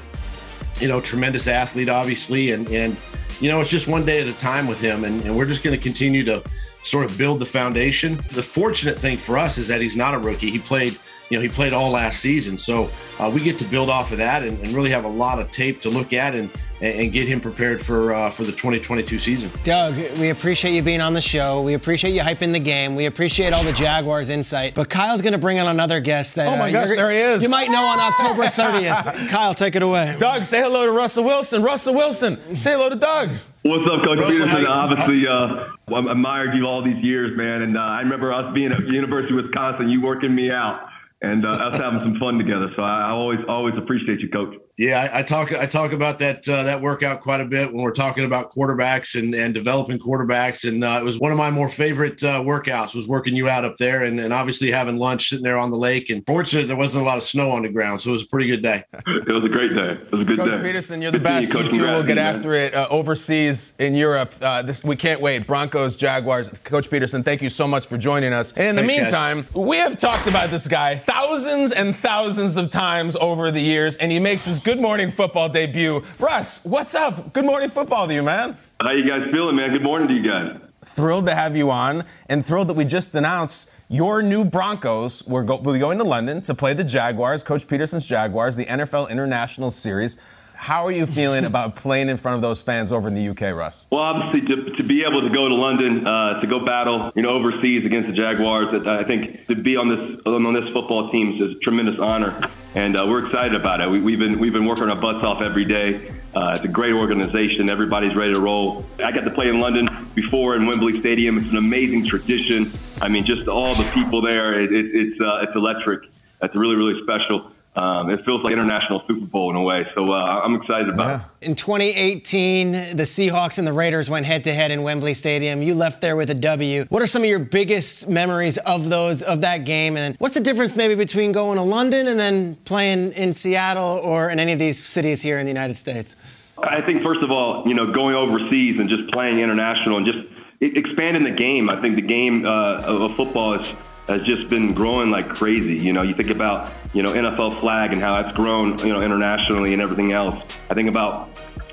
[0.80, 2.52] you know, tremendous athlete, obviously.
[2.52, 2.96] And, and
[3.40, 5.04] you know, it's just one day at a time with him.
[5.04, 6.44] And, and we're just going to continue to
[6.84, 8.18] sort of build the foundation.
[8.30, 10.50] The fortunate thing for us is that he's not a rookie.
[10.50, 10.98] He played
[11.30, 12.58] you know, he played all last season.
[12.58, 15.40] So uh, we get to build off of that and, and, really have a lot
[15.40, 16.50] of tape to look at and
[16.82, 19.52] and get him prepared for uh, for the 2022 season.
[19.64, 21.62] Doug, we appreciate you being on the show.
[21.62, 22.96] We appreciate you hyping the game.
[22.96, 24.76] We appreciate all the Jaguars insight.
[24.76, 26.48] But Kyle's going to bring on another guest that.
[26.48, 27.44] Oh my uh, gosh, there he is.
[27.44, 29.30] You might know on October 30th.
[29.30, 30.16] Kyle, take it away.
[30.20, 31.64] Doug, say hello to Russell Wilson.
[31.64, 33.30] Russell Wilson, say hello to Doug.
[33.64, 34.68] What's up, Coach Russell, Pederson?
[34.68, 37.64] Obviously, uh, I've admired you all these years, man.
[37.64, 40.80] And uh, I remember us being at University of Wisconsin, you working me out
[41.22, 42.72] and uh, us having some fun together.
[42.76, 44.56] So I always always appreciate you, Coach.
[44.78, 47.84] Yeah, I, I, talk I talk about that uh, that workout quite a bit when
[47.84, 50.70] we're talking about quarterbacks and, and developing quarterbacks.
[50.70, 53.66] And uh, it was one of my more favorite uh, workouts was working you out
[53.66, 56.12] up there, and, and obviously having lunch sitting there on the lake.
[56.12, 58.28] And fortunate there wasn't a lot of snow on the ground, so it was a
[58.28, 58.84] pretty good day.
[59.28, 59.92] It was a great day.
[59.92, 60.70] It was a good Coach day.
[60.70, 61.54] Pederson, you're the best.
[61.54, 64.34] You, two will get after it uh, overseas in Europe.
[64.42, 65.46] Uh, this we can't wait.
[65.46, 66.50] Broncos, Jaguars.
[66.64, 68.54] Coach Pederson, thank you so much for joining us.
[68.54, 69.54] And in the Thanks, meantime, guys.
[69.54, 74.12] we have talked about this guy thousands and thousands of times over the years, and
[74.12, 76.04] he makes his Good Morning Football debut.
[76.20, 77.32] Russ, what's up?
[77.32, 78.58] Good morning football to you, man.
[78.82, 79.72] How you guys feeling, man?
[79.72, 80.60] Good morning to you guys.
[80.84, 85.46] Thrilled to have you on, and thrilled that we just announced your new Broncos will
[85.60, 90.20] be going to London to play the Jaguars, Coach Pederson's Jaguars, the NFL International Series.
[90.58, 93.56] How are you feeling about playing in front of those fans over in the UK,
[93.56, 93.86] Russ?
[93.92, 97.22] Well, obviously, to, to be able to go to London uh, to go battle, you
[97.22, 101.40] know, overseas against the Jaguars, I think to be on this on this football team
[101.42, 102.38] is a tremendous honor,
[102.74, 103.90] and uh, we're excited about it.
[103.90, 106.10] We, have been we've been working our butts off every day.
[106.36, 107.70] Uh, it's a great organization.
[107.70, 108.84] Everybody's ready to roll.
[108.98, 111.38] I got to play in London before in Wembley Stadium.
[111.38, 112.72] It's an amazing tradition.
[113.00, 114.60] I mean, just all the people there.
[114.60, 116.10] It, it, it's uh, it's electric.
[116.42, 119.86] It's really really special um, it feels like international Super Bowl in a way.
[119.94, 121.22] So uh, I'm excited about yeah.
[121.42, 121.50] it.
[121.50, 125.62] In 2018, the Seahawks and the Raiders went head to head in Wembley Stadium.
[125.62, 126.86] You left there with a W.
[126.90, 129.96] What are some of your biggest memories of those of that game?
[129.96, 134.32] And what's the difference maybe between going to London and then playing in Seattle or
[134.32, 136.16] in any of these cities here in the United States?
[136.58, 140.28] I think first of all, you know, going overseas and just playing international and just
[140.62, 141.70] expanding the game.
[141.70, 143.72] I think the game uh, of football is
[144.08, 145.84] has just been growing like crazy.
[145.84, 149.02] You know, you think about, you know, NFL flag and how it's grown, you know,
[149.02, 150.44] internationally and everything else.
[150.70, 151.30] I think about,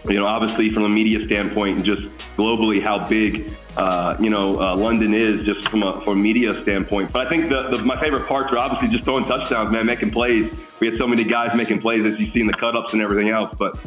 [0.09, 4.59] you know, obviously from a media standpoint and just globally how big, uh, you know,
[4.61, 7.13] uh, London is just from a, from a media standpoint.
[7.13, 10.11] But I think the, the, my favorite parts are obviously just throwing touchdowns, man, making
[10.11, 10.53] plays.
[10.81, 13.01] We had so many guys making plays as you see in the cut ups and
[13.01, 13.55] everything else.
[13.55, 13.79] But,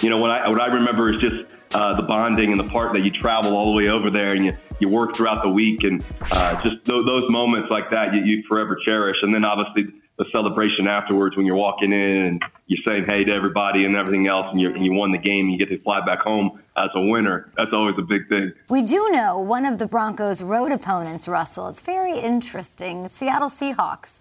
[0.00, 2.92] you know, what I, what I remember is just uh, the bonding and the part
[2.94, 5.82] that you travel all the way over there and you, you work throughout the week
[5.84, 9.16] and uh, just th- those moments like that you, you forever cherish.
[9.22, 13.32] And then obviously the celebration afterwards when you're walking in and you're saying hey to
[13.32, 16.04] everybody and everything else and, and you won the game and you get to fly
[16.04, 17.50] back home as a winner.
[17.56, 18.52] That's always a big thing.
[18.68, 21.68] We do know one of the Broncos' road opponents, Russell.
[21.68, 23.08] It's very interesting.
[23.08, 24.20] Seattle Seahawks.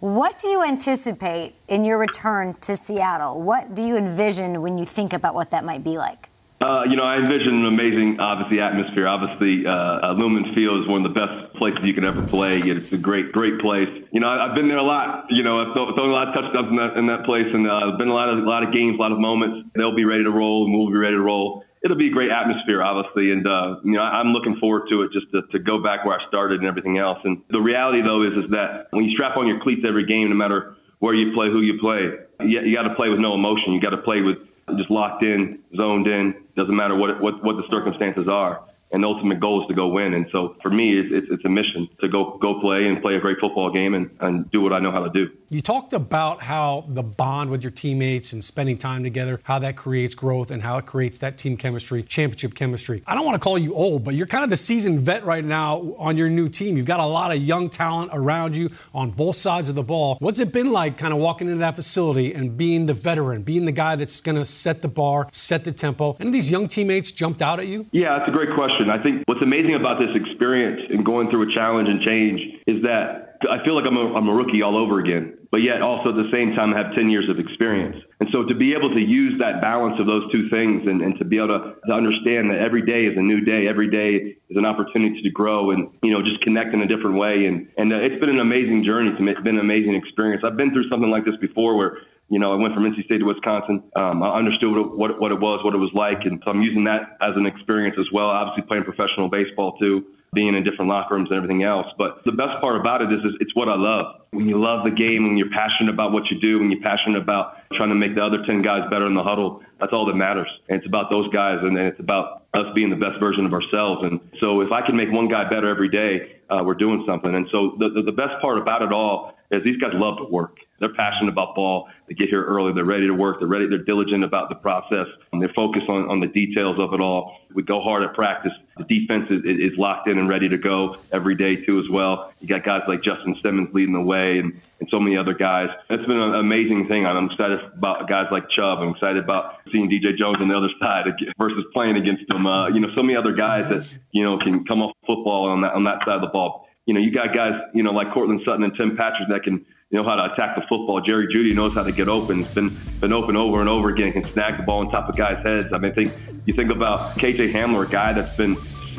[0.00, 3.42] What do you anticipate in your return to Seattle?
[3.42, 6.30] What do you envision when you think about what that might be like?
[6.60, 9.08] Uh, you know, I envision an amazing, obviously, atmosphere.
[9.08, 12.58] Obviously, uh, uh, Lumen Field is one of the best places you can ever play.
[12.58, 13.88] It's a great, great place.
[14.12, 15.26] You know, I, have been there a lot.
[15.30, 17.68] You know, I've thrown, thrown a lot of touchdowns in that, in that place, and
[17.68, 19.68] uh, been a lot of, a lot of games, a lot of moments.
[19.74, 21.64] They'll be ready to roll, and we'll be ready to roll.
[21.82, 25.12] It'll be a great atmosphere, obviously, and uh, you know, I'm looking forward to it,
[25.12, 27.18] just to, to go back where I started and everything else.
[27.24, 30.28] And the reality, though, is is that when you strap on your cleats every game,
[30.28, 32.10] no matter where you play, who you play,
[32.40, 33.72] you, you got to play with no emotion.
[33.72, 34.38] You got to play with
[34.76, 36.34] just locked in, zoned in.
[36.56, 38.64] Doesn't matter what what what the circumstances are.
[38.92, 40.14] And the ultimate goal is to go win.
[40.14, 43.16] And so for me, it's, it's, it's a mission to go go play and play
[43.16, 45.30] a great football game and, and do what I know how to do.
[45.50, 49.76] You talked about how the bond with your teammates and spending time together, how that
[49.76, 53.02] creates growth and how it creates that team chemistry, championship chemistry.
[53.06, 55.44] I don't want to call you old, but you're kind of the seasoned vet right
[55.44, 56.76] now on your new team.
[56.76, 60.16] You've got a lot of young talent around you on both sides of the ball.
[60.20, 63.64] What's it been like kind of walking into that facility and being the veteran, being
[63.64, 66.16] the guy that's going to set the bar, set the tempo?
[66.20, 67.86] Any of these young teammates jumped out at you?
[67.90, 68.77] Yeah, that's a great question.
[68.86, 72.82] I think what's amazing about this experience and going through a challenge and change is
[72.82, 76.10] that I feel like I'm a, I'm a rookie all over again but yet also
[76.10, 77.96] at the same time I have 10 years of experience.
[78.20, 81.18] And so to be able to use that balance of those two things and, and
[81.18, 84.36] to be able to, to understand that every day is a new day, every day
[84.50, 87.46] is an opportunity to grow and, you know, just connect in a different way.
[87.46, 89.32] And, and uh, it's been an amazing journey to me.
[89.32, 90.42] It's been an amazing experience.
[90.44, 91.96] I've been through something like this before where
[92.28, 93.82] you know, I went from NC State to Wisconsin.
[93.96, 96.62] Um, I understood what, what, what it was, what it was like, and so I'm
[96.62, 98.26] using that as an experience as well.
[98.26, 101.86] Obviously, playing professional baseball too being in different locker rooms and everything else.
[101.96, 104.22] But the best part about it is, is it's what I love.
[104.30, 107.20] When you love the game, when you're passionate about what you do, when you're passionate
[107.20, 110.14] about trying to make the other 10 guys better in the huddle, that's all that
[110.14, 110.48] matters.
[110.68, 114.02] And it's about those guys, and it's about us being the best version of ourselves.
[114.04, 117.34] And so if I can make one guy better every day, uh, we're doing something.
[117.34, 120.24] And so the, the, the best part about it all is these guys love to
[120.24, 120.58] work.
[120.78, 121.88] They're passionate about ball.
[122.06, 122.72] They get here early.
[122.72, 123.40] They're ready to work.
[123.40, 123.66] They're ready.
[123.66, 125.06] They're diligent about the process.
[125.32, 127.36] They're focused on, on the details of it all.
[127.52, 128.52] We go hard at practice.
[128.76, 132.32] The defense is, is locked in and ready to go every day too as well.
[132.40, 135.68] You got guys like Justin Simmons leading the way and, and so many other guys.
[135.90, 137.06] It's been an amazing thing.
[137.06, 138.78] I'm excited about guys like Chubb.
[138.78, 141.06] I'm excited about seeing DJ Jones on the other side
[141.38, 142.46] versus playing against them.
[142.46, 145.62] Uh, you know, so many other guys that, you know, can come off football on
[145.62, 146.68] that, on that side of the ball.
[146.86, 149.66] You know, you got guys, you know, like Courtland Sutton and Tim Patrick that can–
[149.90, 151.00] you know how to attack the football.
[151.00, 152.40] Jerry Jeudy knows how to get open.
[152.40, 154.12] It's been been open over and over again.
[154.12, 155.72] Can snag the ball on top of guys' heads.
[155.72, 156.12] I mean, think
[156.44, 158.56] you think about KJ Hamler, a guy that's been,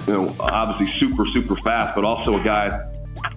[0.07, 2.89] you know, obviously super super fast, but also a guy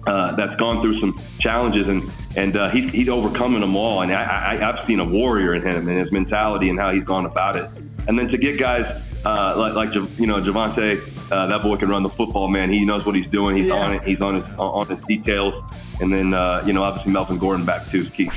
[0.07, 4.01] uh, that's gone through some challenges and and uh, he's he's overcoming them all.
[4.01, 4.23] And I,
[4.57, 7.55] I I've seen a warrior in him and his mentality and how he's gone about
[7.55, 7.69] it.
[8.07, 11.89] And then to get guys uh, like like you know Javonte, uh, that boy can
[11.89, 12.47] run the football.
[12.47, 13.57] Man, he knows what he's doing.
[13.57, 13.85] He's yeah.
[13.85, 14.03] on it.
[14.03, 15.63] He's on his on his details.
[15.99, 18.29] And then uh, you know obviously Melvin Gordon back too is key.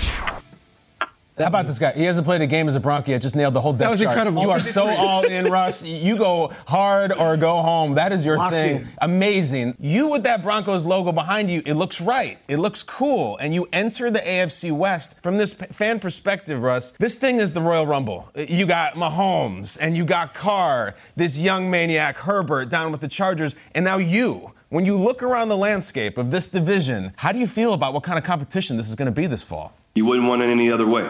[1.38, 1.92] How about this guy?
[1.92, 3.20] He hasn't played a game as a Bronco yet.
[3.20, 4.12] Just nailed the whole depth That was chart.
[4.16, 4.42] incredible.
[4.42, 5.84] You are so all in, Russ.
[5.84, 7.94] You go hard or go home.
[7.96, 8.76] That is your Locked thing.
[8.78, 8.88] in.
[9.02, 9.76] Amazing.
[9.78, 12.38] You with that Broncos logo behind you, it looks right.
[12.48, 13.36] It looks cool.
[13.36, 16.92] And you enter the AFC West from this fan perspective, Russ.
[16.92, 18.30] This thing is the Royal Rumble.
[18.36, 23.08] Uh, you got Mahomes and you got Carr, this young maniac Herbert down with the
[23.08, 24.52] Chargers, and now you.
[24.68, 28.02] When you look around the landscape of this division, how do you feel about what
[28.02, 29.72] kind of competition this is going to be this fall?
[29.96, 31.02] You wouldn't want it any other way.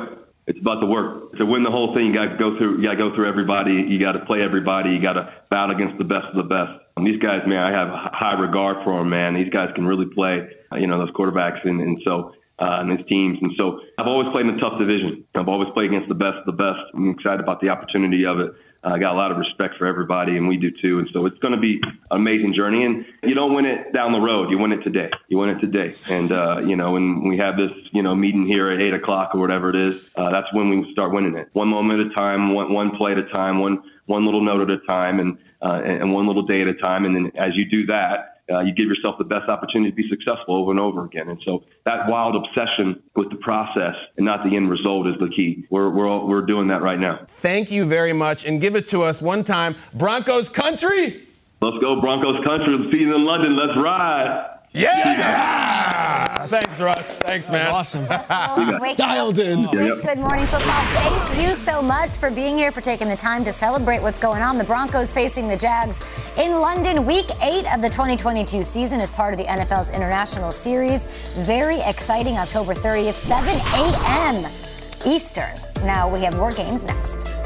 [0.46, 1.36] It's about the work.
[1.38, 2.76] To win the whole thing, you got to go through.
[2.78, 3.72] You got to go through everybody.
[3.72, 4.90] You got to play everybody.
[4.90, 6.70] You got to battle against the best of the best.
[6.96, 9.34] And these guys, man, I have high regard for them, man.
[9.34, 10.48] These guys can really play.
[10.72, 13.38] uh, You know, those quarterbacks, and, and so uh, and his teams.
[13.42, 15.24] And so I've always played in a tough division.
[15.34, 16.80] I've always played against the best of the best.
[16.94, 18.52] I'm excited about the opportunity of it.
[18.84, 20.98] Uh, I got a lot of respect for everybody, and we do too.
[20.98, 22.84] And so it's going to be an amazing journey.
[22.84, 25.10] And you don't win it down the road; you win it today.
[25.28, 25.94] You win it today.
[26.08, 29.34] And uh, you know, when we have this, you know, meeting here at eight o'clock
[29.34, 31.48] or whatever it is, uh, that's when we start winning it.
[31.52, 34.60] One moment at a time, one one play at a time, one one little note
[34.60, 37.06] at a time, and uh, and and one little day at a time.
[37.06, 40.08] And then as you do that, uh, you give yourself the best opportunity to be
[40.08, 41.28] successful over and over again.
[41.28, 45.28] And so that wild obsession with the process and not the end result is the
[45.28, 45.66] key.
[45.70, 47.26] We're, we're, all, we're doing that right now.
[47.26, 48.44] Thank you very much.
[48.44, 49.74] And give it to us one time.
[49.94, 51.22] Broncos country.
[51.60, 52.88] Let's go, Broncos country.
[52.92, 53.56] See you in London.
[53.56, 54.55] Let's ride.
[54.76, 56.46] Yeah!
[56.48, 57.16] Thanks, Russ.
[57.16, 57.68] Thanks, man.
[57.68, 58.06] Awesome.
[58.06, 59.62] Wilson, wake Dialed in.
[59.70, 60.84] With Good Morning Football.
[60.92, 64.42] Thank you so much for being here, for taking the time to celebrate what's going
[64.42, 64.58] on.
[64.58, 69.32] The Broncos facing the Jags in London, week eight of the 2022 season as part
[69.32, 71.32] of the NFL's International Series.
[71.34, 74.52] Very exciting, October 30th, 7 a.m.
[75.06, 75.54] Eastern.
[75.86, 77.45] Now we have more games next.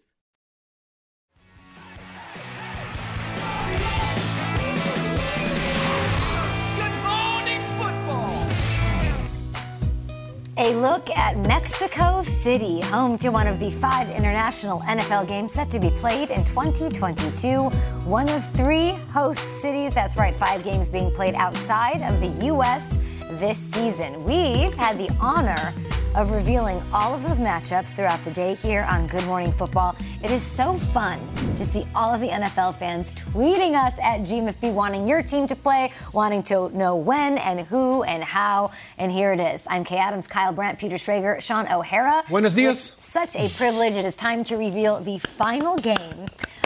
[10.61, 15.71] A look at Mexico City, home to one of the five international NFL games set
[15.71, 17.69] to be played in 2022.
[18.05, 22.99] One of three host cities, that's right, five games being played outside of the U.S.
[23.39, 24.23] this season.
[24.23, 25.73] We've had the honor
[26.15, 29.95] of revealing all of those matchups throughout the day here on Good Morning Football.
[30.23, 31.19] It is so fun
[31.55, 35.55] to see all of the NFL fans tweeting us at GMFB wanting your team to
[35.55, 38.71] play, wanting to know when and who and how.
[38.97, 39.65] And here it is.
[39.69, 42.23] I'm Kay Adams, Kyle Brandt, Peter Schrager, Shaun O'Hara.
[42.27, 42.79] Buenos dias.
[42.81, 43.95] Such a privilege.
[43.95, 46.25] It is time to reveal the final game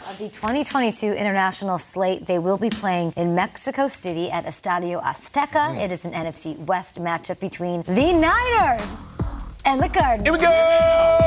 [0.10, 2.26] of the 2022 international slate.
[2.26, 5.74] They will be playing in Mexico City at Estadio Azteca.
[5.74, 5.80] Hmm.
[5.80, 9.15] It is an NFC West matchup between the Niners
[9.66, 10.24] and the Cardinals.
[10.24, 11.26] Here we go!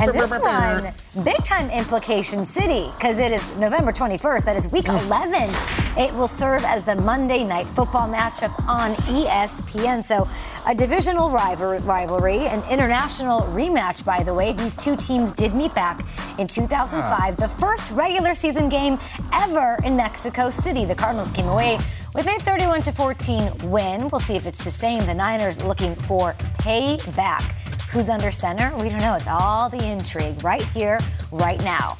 [0.00, 4.44] And this one, big time implication city, because it is November 21st.
[4.44, 5.06] That is week mm.
[5.06, 5.54] 11.
[5.96, 10.02] It will serve as the Monday night football matchup on ESPN.
[10.02, 10.26] So,
[10.68, 14.52] a divisional rival- rivalry, an international rematch, by the way.
[14.52, 16.00] These two teams did meet back
[16.38, 17.30] in 2005, ah.
[17.30, 18.98] the first regular season game
[19.32, 20.84] ever in Mexico City.
[20.84, 21.78] The Cardinals came away
[22.14, 24.08] with a 31 14 win.
[24.08, 25.06] We'll see if it's the same.
[25.06, 27.73] The Niners looking for payback.
[27.94, 28.76] Who's under center?
[28.78, 29.14] We don't know.
[29.14, 30.98] It's all the intrigue right here,
[31.30, 31.96] right now.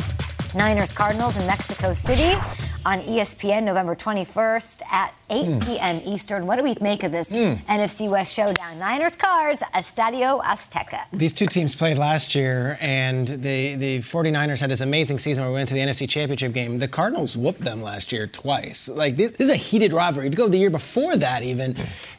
[0.52, 2.36] Niners Cardinals in Mexico City
[2.84, 5.58] on ESPN November 21st at 8 hmm.
[5.60, 6.00] p.m.
[6.04, 6.48] Eastern.
[6.48, 7.54] What do we make of this hmm.
[7.70, 8.76] NFC West showdown?
[8.78, 11.04] Niners Cards, Estadio Azteca.
[11.12, 15.52] These two teams played last year, and the, the 49ers had this amazing season where
[15.52, 16.78] we went to the NFC Championship game.
[16.78, 18.88] The Cardinals whooped them last year twice.
[18.88, 20.26] Like, this, this is a heated rivalry.
[20.26, 21.76] If you go the year before that, even,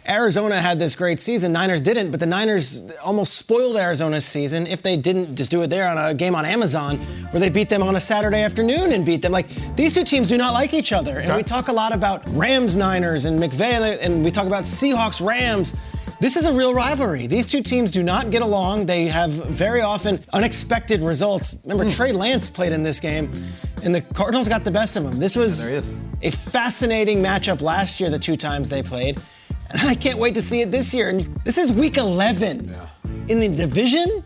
[0.07, 1.51] Arizona had this great season.
[1.51, 5.69] Niners didn't, but the Niners almost spoiled Arizona's season if they didn't just do it
[5.69, 6.97] there on a game on Amazon
[7.31, 9.31] where they beat them on a Saturday afternoon and beat them.
[9.31, 11.19] Like, these two teams do not like each other.
[11.19, 15.25] And we talk a lot about Rams Niners and McVay, and we talk about Seahawks
[15.25, 15.79] Rams.
[16.19, 17.27] This is a real rivalry.
[17.27, 18.85] These two teams do not get along.
[18.85, 21.59] They have very often unexpected results.
[21.65, 23.29] Remember, Trey Lance played in this game,
[23.83, 25.19] and the Cardinals got the best of him.
[25.19, 25.71] This was
[26.21, 29.21] a fascinating matchup last year, the two times they played.
[29.71, 31.09] And I can't wait to see it this year.
[31.09, 32.73] And this is week 11
[33.27, 34.23] in the division.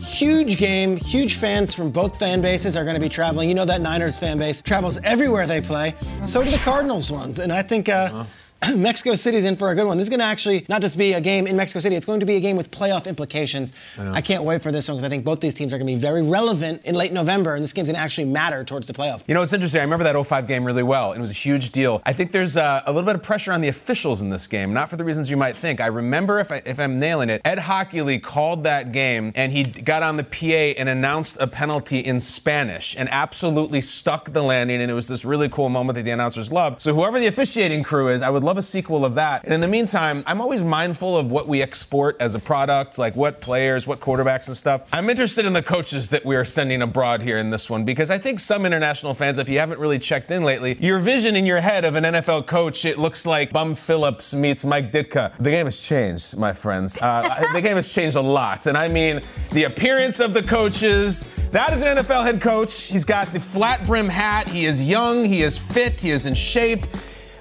[0.00, 3.48] Huge game, huge fans from both fan bases are going to be traveling.
[3.48, 5.94] You know that Niners fan base travels everywhere they play.
[6.26, 7.38] So do the Cardinals ones.
[7.38, 8.24] And I think uh,
[8.76, 9.96] Mexico City's in for a good one.
[9.96, 12.20] This is going to actually not just be a game in Mexico City, it's going
[12.20, 13.72] to be a game with playoff implications.
[13.96, 14.12] Yeah.
[14.12, 15.92] I can't wait for this one because I think both these teams are going to
[15.92, 18.92] be very relevant in late November, and this game's going to actually matter towards the
[18.92, 19.24] playoff.
[19.26, 19.80] You know, it's interesting.
[19.80, 21.12] I remember that 05 game really well.
[21.12, 22.00] It was a huge deal.
[22.04, 24.72] I think there's uh, a little bit of pressure on the officials in this game,
[24.72, 25.80] not for the reasons you might think.
[25.80, 29.62] I remember, if, I, if I'm nailing it, Ed Hochuli called that game, and he
[29.62, 34.80] got on the PA and announced a penalty in Spanish and absolutely stuck the landing,
[34.80, 36.80] and it was this really cool moment that the announcers loved.
[36.80, 39.44] So whoever the officiating crew is, I would love a sequel of that.
[39.44, 43.16] And in the meantime, I'm always mindful of what we export as a product, like
[43.16, 44.82] what players, what quarterbacks and stuff.
[44.92, 48.10] I'm interested in the coaches that we are sending abroad here in this one because
[48.10, 51.46] I think some international fans, if you haven't really checked in lately, your vision in
[51.46, 55.36] your head of an NFL coach, it looks like Bum Phillips meets Mike Ditka.
[55.36, 56.98] The game has changed, my friends.
[57.00, 57.22] Uh,
[57.54, 58.66] the game has changed a lot.
[58.66, 59.20] And I mean,
[59.52, 62.88] the appearance of the coaches, that is an NFL head coach.
[62.88, 64.48] He's got the flat brim hat.
[64.48, 65.24] He is young.
[65.24, 66.00] He is fit.
[66.00, 66.84] He is in shape.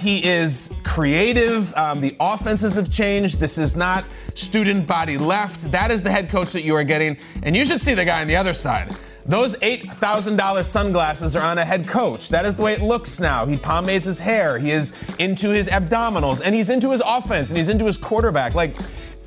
[0.02, 1.74] He is creative.
[1.76, 3.40] Um, the offenses have changed.
[3.40, 5.72] This is not student body left.
[5.72, 7.18] That is the head coach that you are getting.
[7.44, 8.96] And you should see the guy on the other side.
[9.26, 12.30] Those $8,000 sunglasses are on a head coach.
[12.30, 13.46] That is the way it looks now.
[13.46, 14.58] He pomades his hair.
[14.58, 18.56] He is into his abdominals and he's into his offense and he's into his quarterback.
[18.56, 18.76] Like,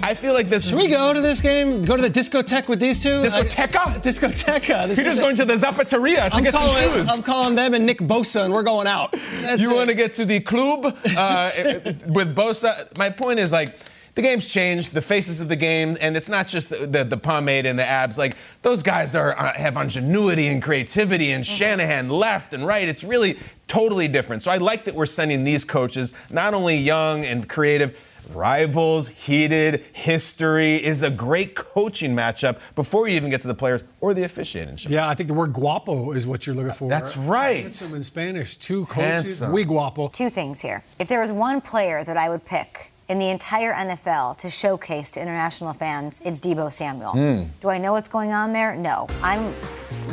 [0.05, 1.81] I feel like this Should we go to this game?
[1.81, 3.23] Go to the discotheque with these two?
[3.23, 4.03] Discoteca?
[4.03, 4.87] discoteca.
[4.89, 7.09] This You're just going to the Zapateria to I'm get some calling, shoes.
[7.11, 9.13] I'm calling them and Nick Bosa, and we're going out.
[9.41, 12.97] That's you want to get to the club uh, with Bosa?
[12.99, 13.69] My point is like.
[14.15, 17.17] The game's changed, the faces of the game, and it's not just the, the, the
[17.17, 18.17] pomade and the abs.
[18.17, 22.87] Like those guys are uh, have ingenuity and creativity, and Shanahan left and right.
[22.87, 23.37] It's really
[23.67, 24.45] totally different.
[24.45, 27.99] So I like that we're sending these coaches, not only young and creative,
[28.33, 33.83] rivals, heated, history is a great coaching matchup before you even get to the players
[34.01, 34.79] or the officiating.
[34.81, 36.89] Yeah, I think the word guapo is what you're looking for.
[36.89, 37.63] That's right.
[37.63, 38.57] Handsome in Spanish.
[38.57, 39.05] Two coaches.
[39.05, 39.53] Handsome.
[39.53, 40.09] We guapo.
[40.09, 40.83] Two things here.
[40.99, 45.11] If there was one player that I would pick in the entire NFL to showcase
[45.13, 47.13] to international fans, it's Deebo Samuel.
[47.13, 47.49] Mm.
[47.61, 48.75] Do I know what's going on there?
[48.75, 49.07] No.
[49.23, 49.55] I'm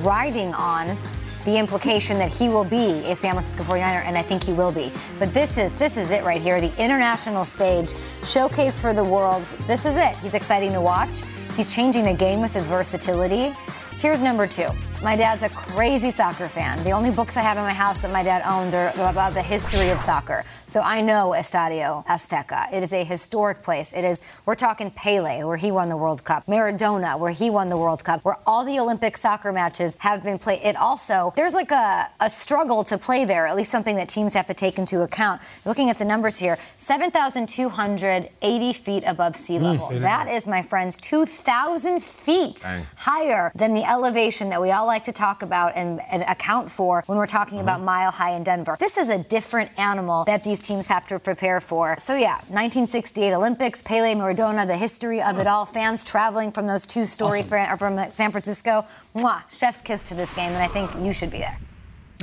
[0.03, 0.97] riding on
[1.45, 4.71] the implication that he will be a San Francisco 49er, and I think he will
[4.71, 4.91] be.
[5.19, 9.45] But this is this is it right here, the international stage showcase for the world.
[9.67, 10.15] This is it.
[10.17, 11.21] He's exciting to watch.
[11.55, 13.53] He's changing the game with his versatility.
[13.97, 14.69] Here's number two.
[15.03, 16.83] My dad's a crazy soccer fan.
[16.83, 19.41] The only books I have in my house that my dad owns are about the
[19.41, 20.43] history of soccer.
[20.67, 22.71] So I know Estadio Azteca.
[22.71, 23.93] It is a historic place.
[23.93, 27.69] It is, we're talking Pele, where he won the World Cup, Maradona, where he won
[27.69, 30.61] the World Cup, where all the Olympic soccer matches have been played.
[30.63, 34.35] It also, there's like a, a struggle to play there, at least something that teams
[34.35, 35.41] have to take into account.
[35.65, 39.87] Looking at the numbers here 7,280 feet above sea level.
[39.87, 40.01] Mm.
[40.01, 42.85] that is, my friends, 2,000 feet Dang.
[42.97, 47.03] higher than the elevation that we all like to talk about and, and account for
[47.07, 47.67] when we're talking mm-hmm.
[47.67, 48.77] about Mile High in Denver.
[48.79, 51.97] This is a different animal that these teams have to prepare for.
[51.99, 56.85] So, yeah, 1968 Olympics, Pele, Maradona, the history of it all, fans traveling from those
[56.85, 57.77] two story Awesome.
[57.77, 58.85] from San Francisco.
[59.17, 61.57] Mwah, chef's kiss to this game, and I think you should be there.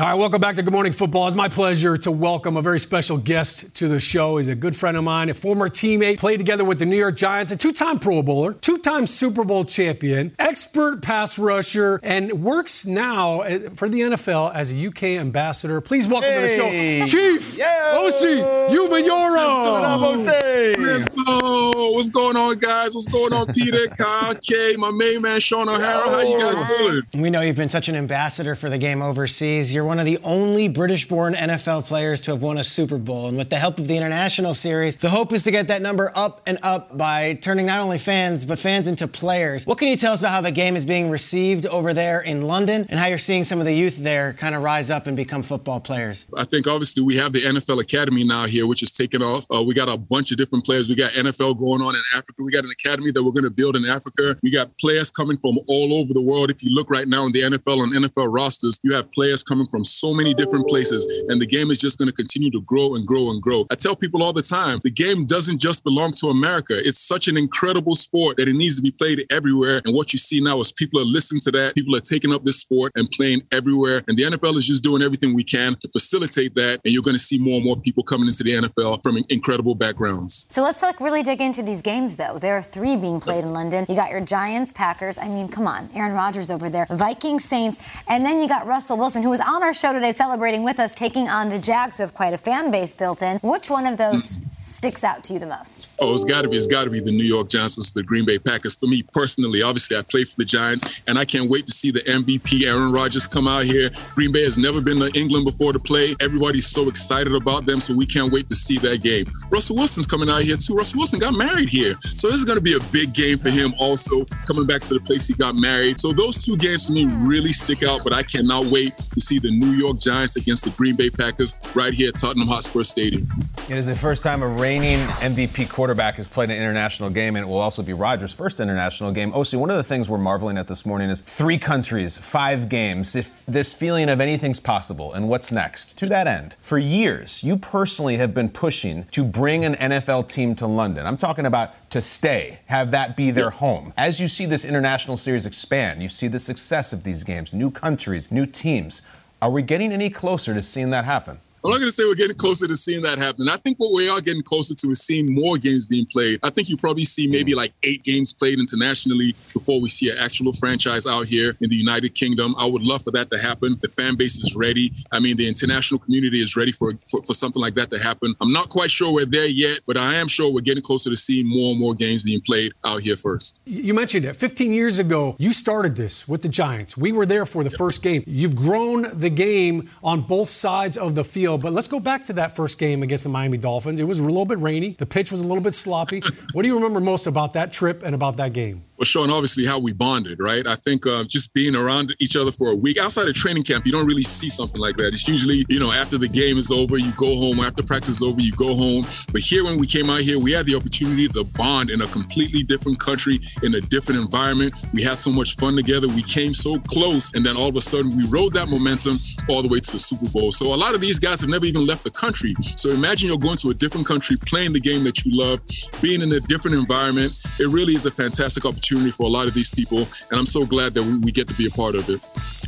[0.00, 1.26] All right, welcome back to Good Morning Football.
[1.26, 4.36] It's my pleasure to welcome a very special guest to the show.
[4.36, 7.16] He's a good friend of mine, a former teammate, played together with the New York
[7.16, 13.40] Giants, a two-time Pro Bowler, two-time Super Bowl champion, expert pass rusher, and works now
[13.74, 15.80] for the NFL as a UK ambassador.
[15.80, 16.70] Please welcome to the show,
[17.06, 20.78] Chief Osi Umenyiora.
[20.78, 21.72] Let's go.
[21.94, 22.94] What's going on, guys?
[22.94, 26.08] What's going on, Peter, Kyle, Kay, my main man, Shaun O'Hara?
[26.08, 27.02] How you guys doing?
[27.20, 29.74] We know you've been such an ambassador for the game overseas.
[29.74, 33.26] You're one of the only British born NFL players to have won a Super Bowl.
[33.26, 36.12] And with the help of the International Series, the hope is to get that number
[36.14, 39.66] up and up by turning not only fans, but fans into players.
[39.66, 42.42] What can you tell us about how the game is being received over there in
[42.42, 45.16] London and how you're seeing some of the youth there kind of rise up and
[45.16, 46.30] become football players?
[46.36, 49.46] I think obviously we have the NFL Academy now here, which is taking off.
[49.50, 50.86] Uh, we got a bunch of different players.
[50.86, 52.42] We got NFL going on in Africa.
[52.44, 54.36] We got an academy that we're going to build in Africa.
[54.42, 56.50] We got players coming from all over the world.
[56.50, 59.66] If you look right now in the NFL and NFL rosters, you have players coming
[59.66, 62.94] from so many different places, and the game is just going to continue to grow
[62.94, 63.64] and grow and grow.
[63.70, 66.74] I tell people all the time, the game doesn't just belong to America.
[66.76, 69.80] It's such an incredible sport that it needs to be played everywhere.
[69.84, 71.74] And what you see now is people are listening to that.
[71.74, 74.02] People are taking up this sport and playing everywhere.
[74.08, 76.80] And the NFL is just doing everything we can to facilitate that.
[76.84, 79.74] And you're going to see more and more people coming into the NFL from incredible
[79.74, 80.46] backgrounds.
[80.48, 82.38] So let's like really dig into these games though.
[82.38, 83.86] There are three being played in London.
[83.88, 85.18] You got your Giants, Packers.
[85.18, 88.98] I mean, come on, Aaron Rodgers over there, Vikings, Saints, and then you got Russell
[88.98, 92.02] Wilson, who was on our show today celebrating with us, taking on the Jags, who
[92.02, 93.38] have quite a fan base built in.
[93.38, 94.48] Which one of those hmm.
[94.48, 95.88] sticks out to you the most?
[95.98, 96.56] Oh, it's got to be.
[96.56, 98.74] It's got to be the New York Giants versus the Green Bay Packers.
[98.74, 101.90] For me personally, obviously, I play for the Giants, and I can't wait to see
[101.90, 103.90] the MVP Aaron Rodgers come out here.
[104.14, 106.14] Green Bay has never been to England before to play.
[106.20, 109.26] Everybody's so excited about them, so we can't wait to see that game.
[109.50, 110.74] Russell Wilson's coming out here too.
[110.74, 113.50] Russell Wilson got married here, so this is going to be a big game for
[113.50, 113.74] him.
[113.78, 116.00] Also, coming back to the place he got married.
[116.00, 118.02] So those two games for me really stick out.
[118.04, 121.54] But I cannot wait to see the New York Giants against the Green Bay Packers
[121.74, 123.28] right here at Tottenham Hotspur Stadium.
[123.68, 127.44] It is the first time a reigning MVP quarterback has played an international game, and
[127.44, 129.30] it will also be Rodgers' first international game.
[129.32, 133.14] Osi, one of the things we're marveling at this morning is three countries, five games.
[133.14, 135.98] If this feeling of anything's possible, and what's next?
[135.98, 140.54] To that end, for years, you personally have been pushing to bring an NFL team
[140.56, 141.06] to London.
[141.06, 143.92] I'm talking about to stay, have that be their home.
[143.96, 147.70] As you see this international series expand, you see the success of these games, new
[147.70, 149.02] countries, new teams.
[149.40, 151.38] Are we getting any closer to seeing that happen?
[151.68, 153.46] I'm not going to say we're getting closer to seeing that happen.
[153.46, 156.40] I think what we are getting closer to is seeing more games being played.
[156.42, 160.16] I think you probably see maybe like eight games played internationally before we see an
[160.16, 162.54] actual franchise out here in the United Kingdom.
[162.56, 163.76] I would love for that to happen.
[163.82, 164.92] The fan base is ready.
[165.12, 168.34] I mean, the international community is ready for, for, for something like that to happen.
[168.40, 171.16] I'm not quite sure we're there yet, but I am sure we're getting closer to
[171.16, 173.60] seeing more and more games being played out here first.
[173.66, 174.36] You mentioned it.
[174.36, 176.96] 15 years ago, you started this with the Giants.
[176.96, 178.24] We were there for the first game.
[178.26, 181.57] You've grown the game on both sides of the field.
[181.58, 184.00] But let's go back to that first game against the Miami Dolphins.
[184.00, 184.90] It was a little bit rainy.
[184.98, 186.22] The pitch was a little bit sloppy.
[186.52, 188.82] what do you remember most about that trip and about that game?
[189.06, 190.66] Shaun, obviously how we bonded, right?
[190.66, 193.86] I think uh, just being around each other for a week outside of training camp,
[193.86, 195.14] you don't really see something like that.
[195.14, 197.60] It's usually, you know, after the game is over, you go home.
[197.60, 199.06] After practice is over, you go home.
[199.30, 202.06] But here, when we came out here, we had the opportunity to bond in a
[202.08, 204.74] completely different country, in a different environment.
[204.92, 206.08] We had so much fun together.
[206.08, 209.62] We came so close, and then all of a sudden, we rode that momentum all
[209.62, 210.50] the way to the Super Bowl.
[210.50, 212.56] So a lot of these guys have never even left the country.
[212.76, 215.60] So imagine you're going to a different country, playing the game that you love,
[216.02, 217.32] being in a different environment.
[217.60, 220.64] It really is a fantastic opportunity for a lot of these people, and I'm so
[220.64, 222.20] glad that we, we get to be a part of it.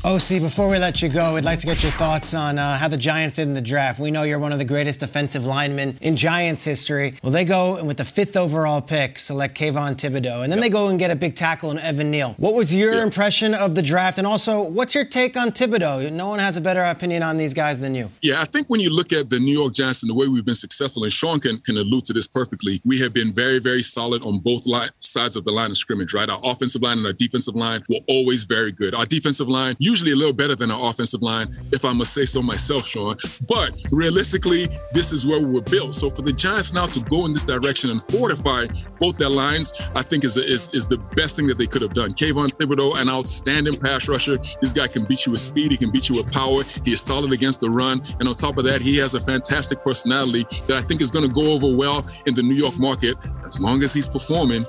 [0.03, 2.89] Osi, before we let you go, we'd like to get your thoughts on uh, how
[2.89, 4.01] the Giants did in the draft.
[4.01, 7.17] We know you're one of the greatest defensive linemen in Giants history.
[7.23, 10.61] Well, they go and with the fifth overall pick, select Kayvon Thibodeaux, and then yep.
[10.61, 12.33] they go and get a big tackle in Evan Neal.
[12.39, 16.11] What was your impression of the draft, and also what's your take on Thibodeaux?
[16.11, 18.09] No one has a better opinion on these guys than you.
[18.23, 20.47] Yeah, I think when you look at the New York Giants and the way we've
[20.47, 23.83] been successful, and Shaun can, can allude to this perfectly, we have been very, very
[23.83, 26.31] solid on both line, sides of the line of scrimmage, right?
[26.31, 28.95] Our offensive line and our defensive line were always very good.
[28.95, 32.25] Our defensive line, usually a little better than our offensive line, if I must say
[32.25, 33.17] so myself, Shaun.
[33.49, 35.95] But realistically, this is where we were built.
[35.95, 38.67] So for the Giants now to go in this direction and fortify
[38.99, 41.93] both their lines, I think is, is, is the best thing that they could have
[41.93, 42.13] done.
[42.13, 44.39] Kayvon Thibodeaux, an outstanding pass rusher.
[44.61, 45.73] This guy can beat you with speed.
[45.73, 46.63] He can beat you with power.
[46.85, 48.03] He is solid against the run.
[48.21, 51.27] And on top of that, he has a fantastic personality that I think is going
[51.27, 53.17] to go over well in the New York market
[53.47, 54.65] as long as he's performing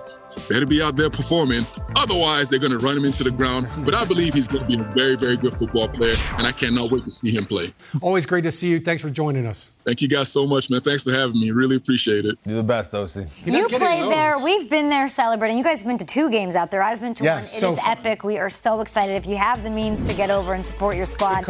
[0.50, 1.66] better be out there performing.
[1.96, 3.68] Otherwise, they're going to run him into the ground.
[3.86, 6.52] But I believe he's going to be a very, very good football player, and I
[6.52, 7.74] cannot wait to see him play.
[8.02, 8.80] Always great to see you.
[8.80, 9.72] Thanks for joining us.
[9.84, 10.82] Thank you guys so much, man.
[10.82, 11.52] Thanks for having me.
[11.52, 12.38] Really appreciate it.
[12.46, 13.28] You're the best, Osi.
[13.46, 14.36] You played there.
[14.44, 15.58] We've been there celebrating.
[15.58, 16.84] You guys have been to two games out there.
[16.84, 17.72] I've been to yes, one.
[17.72, 17.98] It so is fun.
[17.98, 18.24] epic.
[18.24, 19.16] We are so excited.
[19.16, 21.46] If you have the means to get over and support your squad,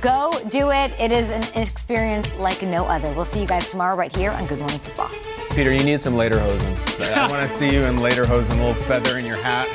[0.00, 0.92] go do it.
[0.98, 3.12] It is an experience like no other.
[3.12, 5.10] We'll see you guys tomorrow right here on Good Morning Football.
[5.50, 7.16] Peter, you need some lederhosen.
[7.16, 9.68] I want to see you in lederhosen, a little feather in your hat.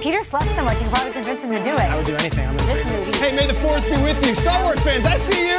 [0.00, 1.80] Peter slept so much, you can probably convince him to do it.
[1.80, 2.46] I would do anything.
[2.46, 3.18] I'm in this movie.
[3.18, 4.34] Hey, may the fourth be with you.
[4.34, 5.58] Star Wars fans, I see you.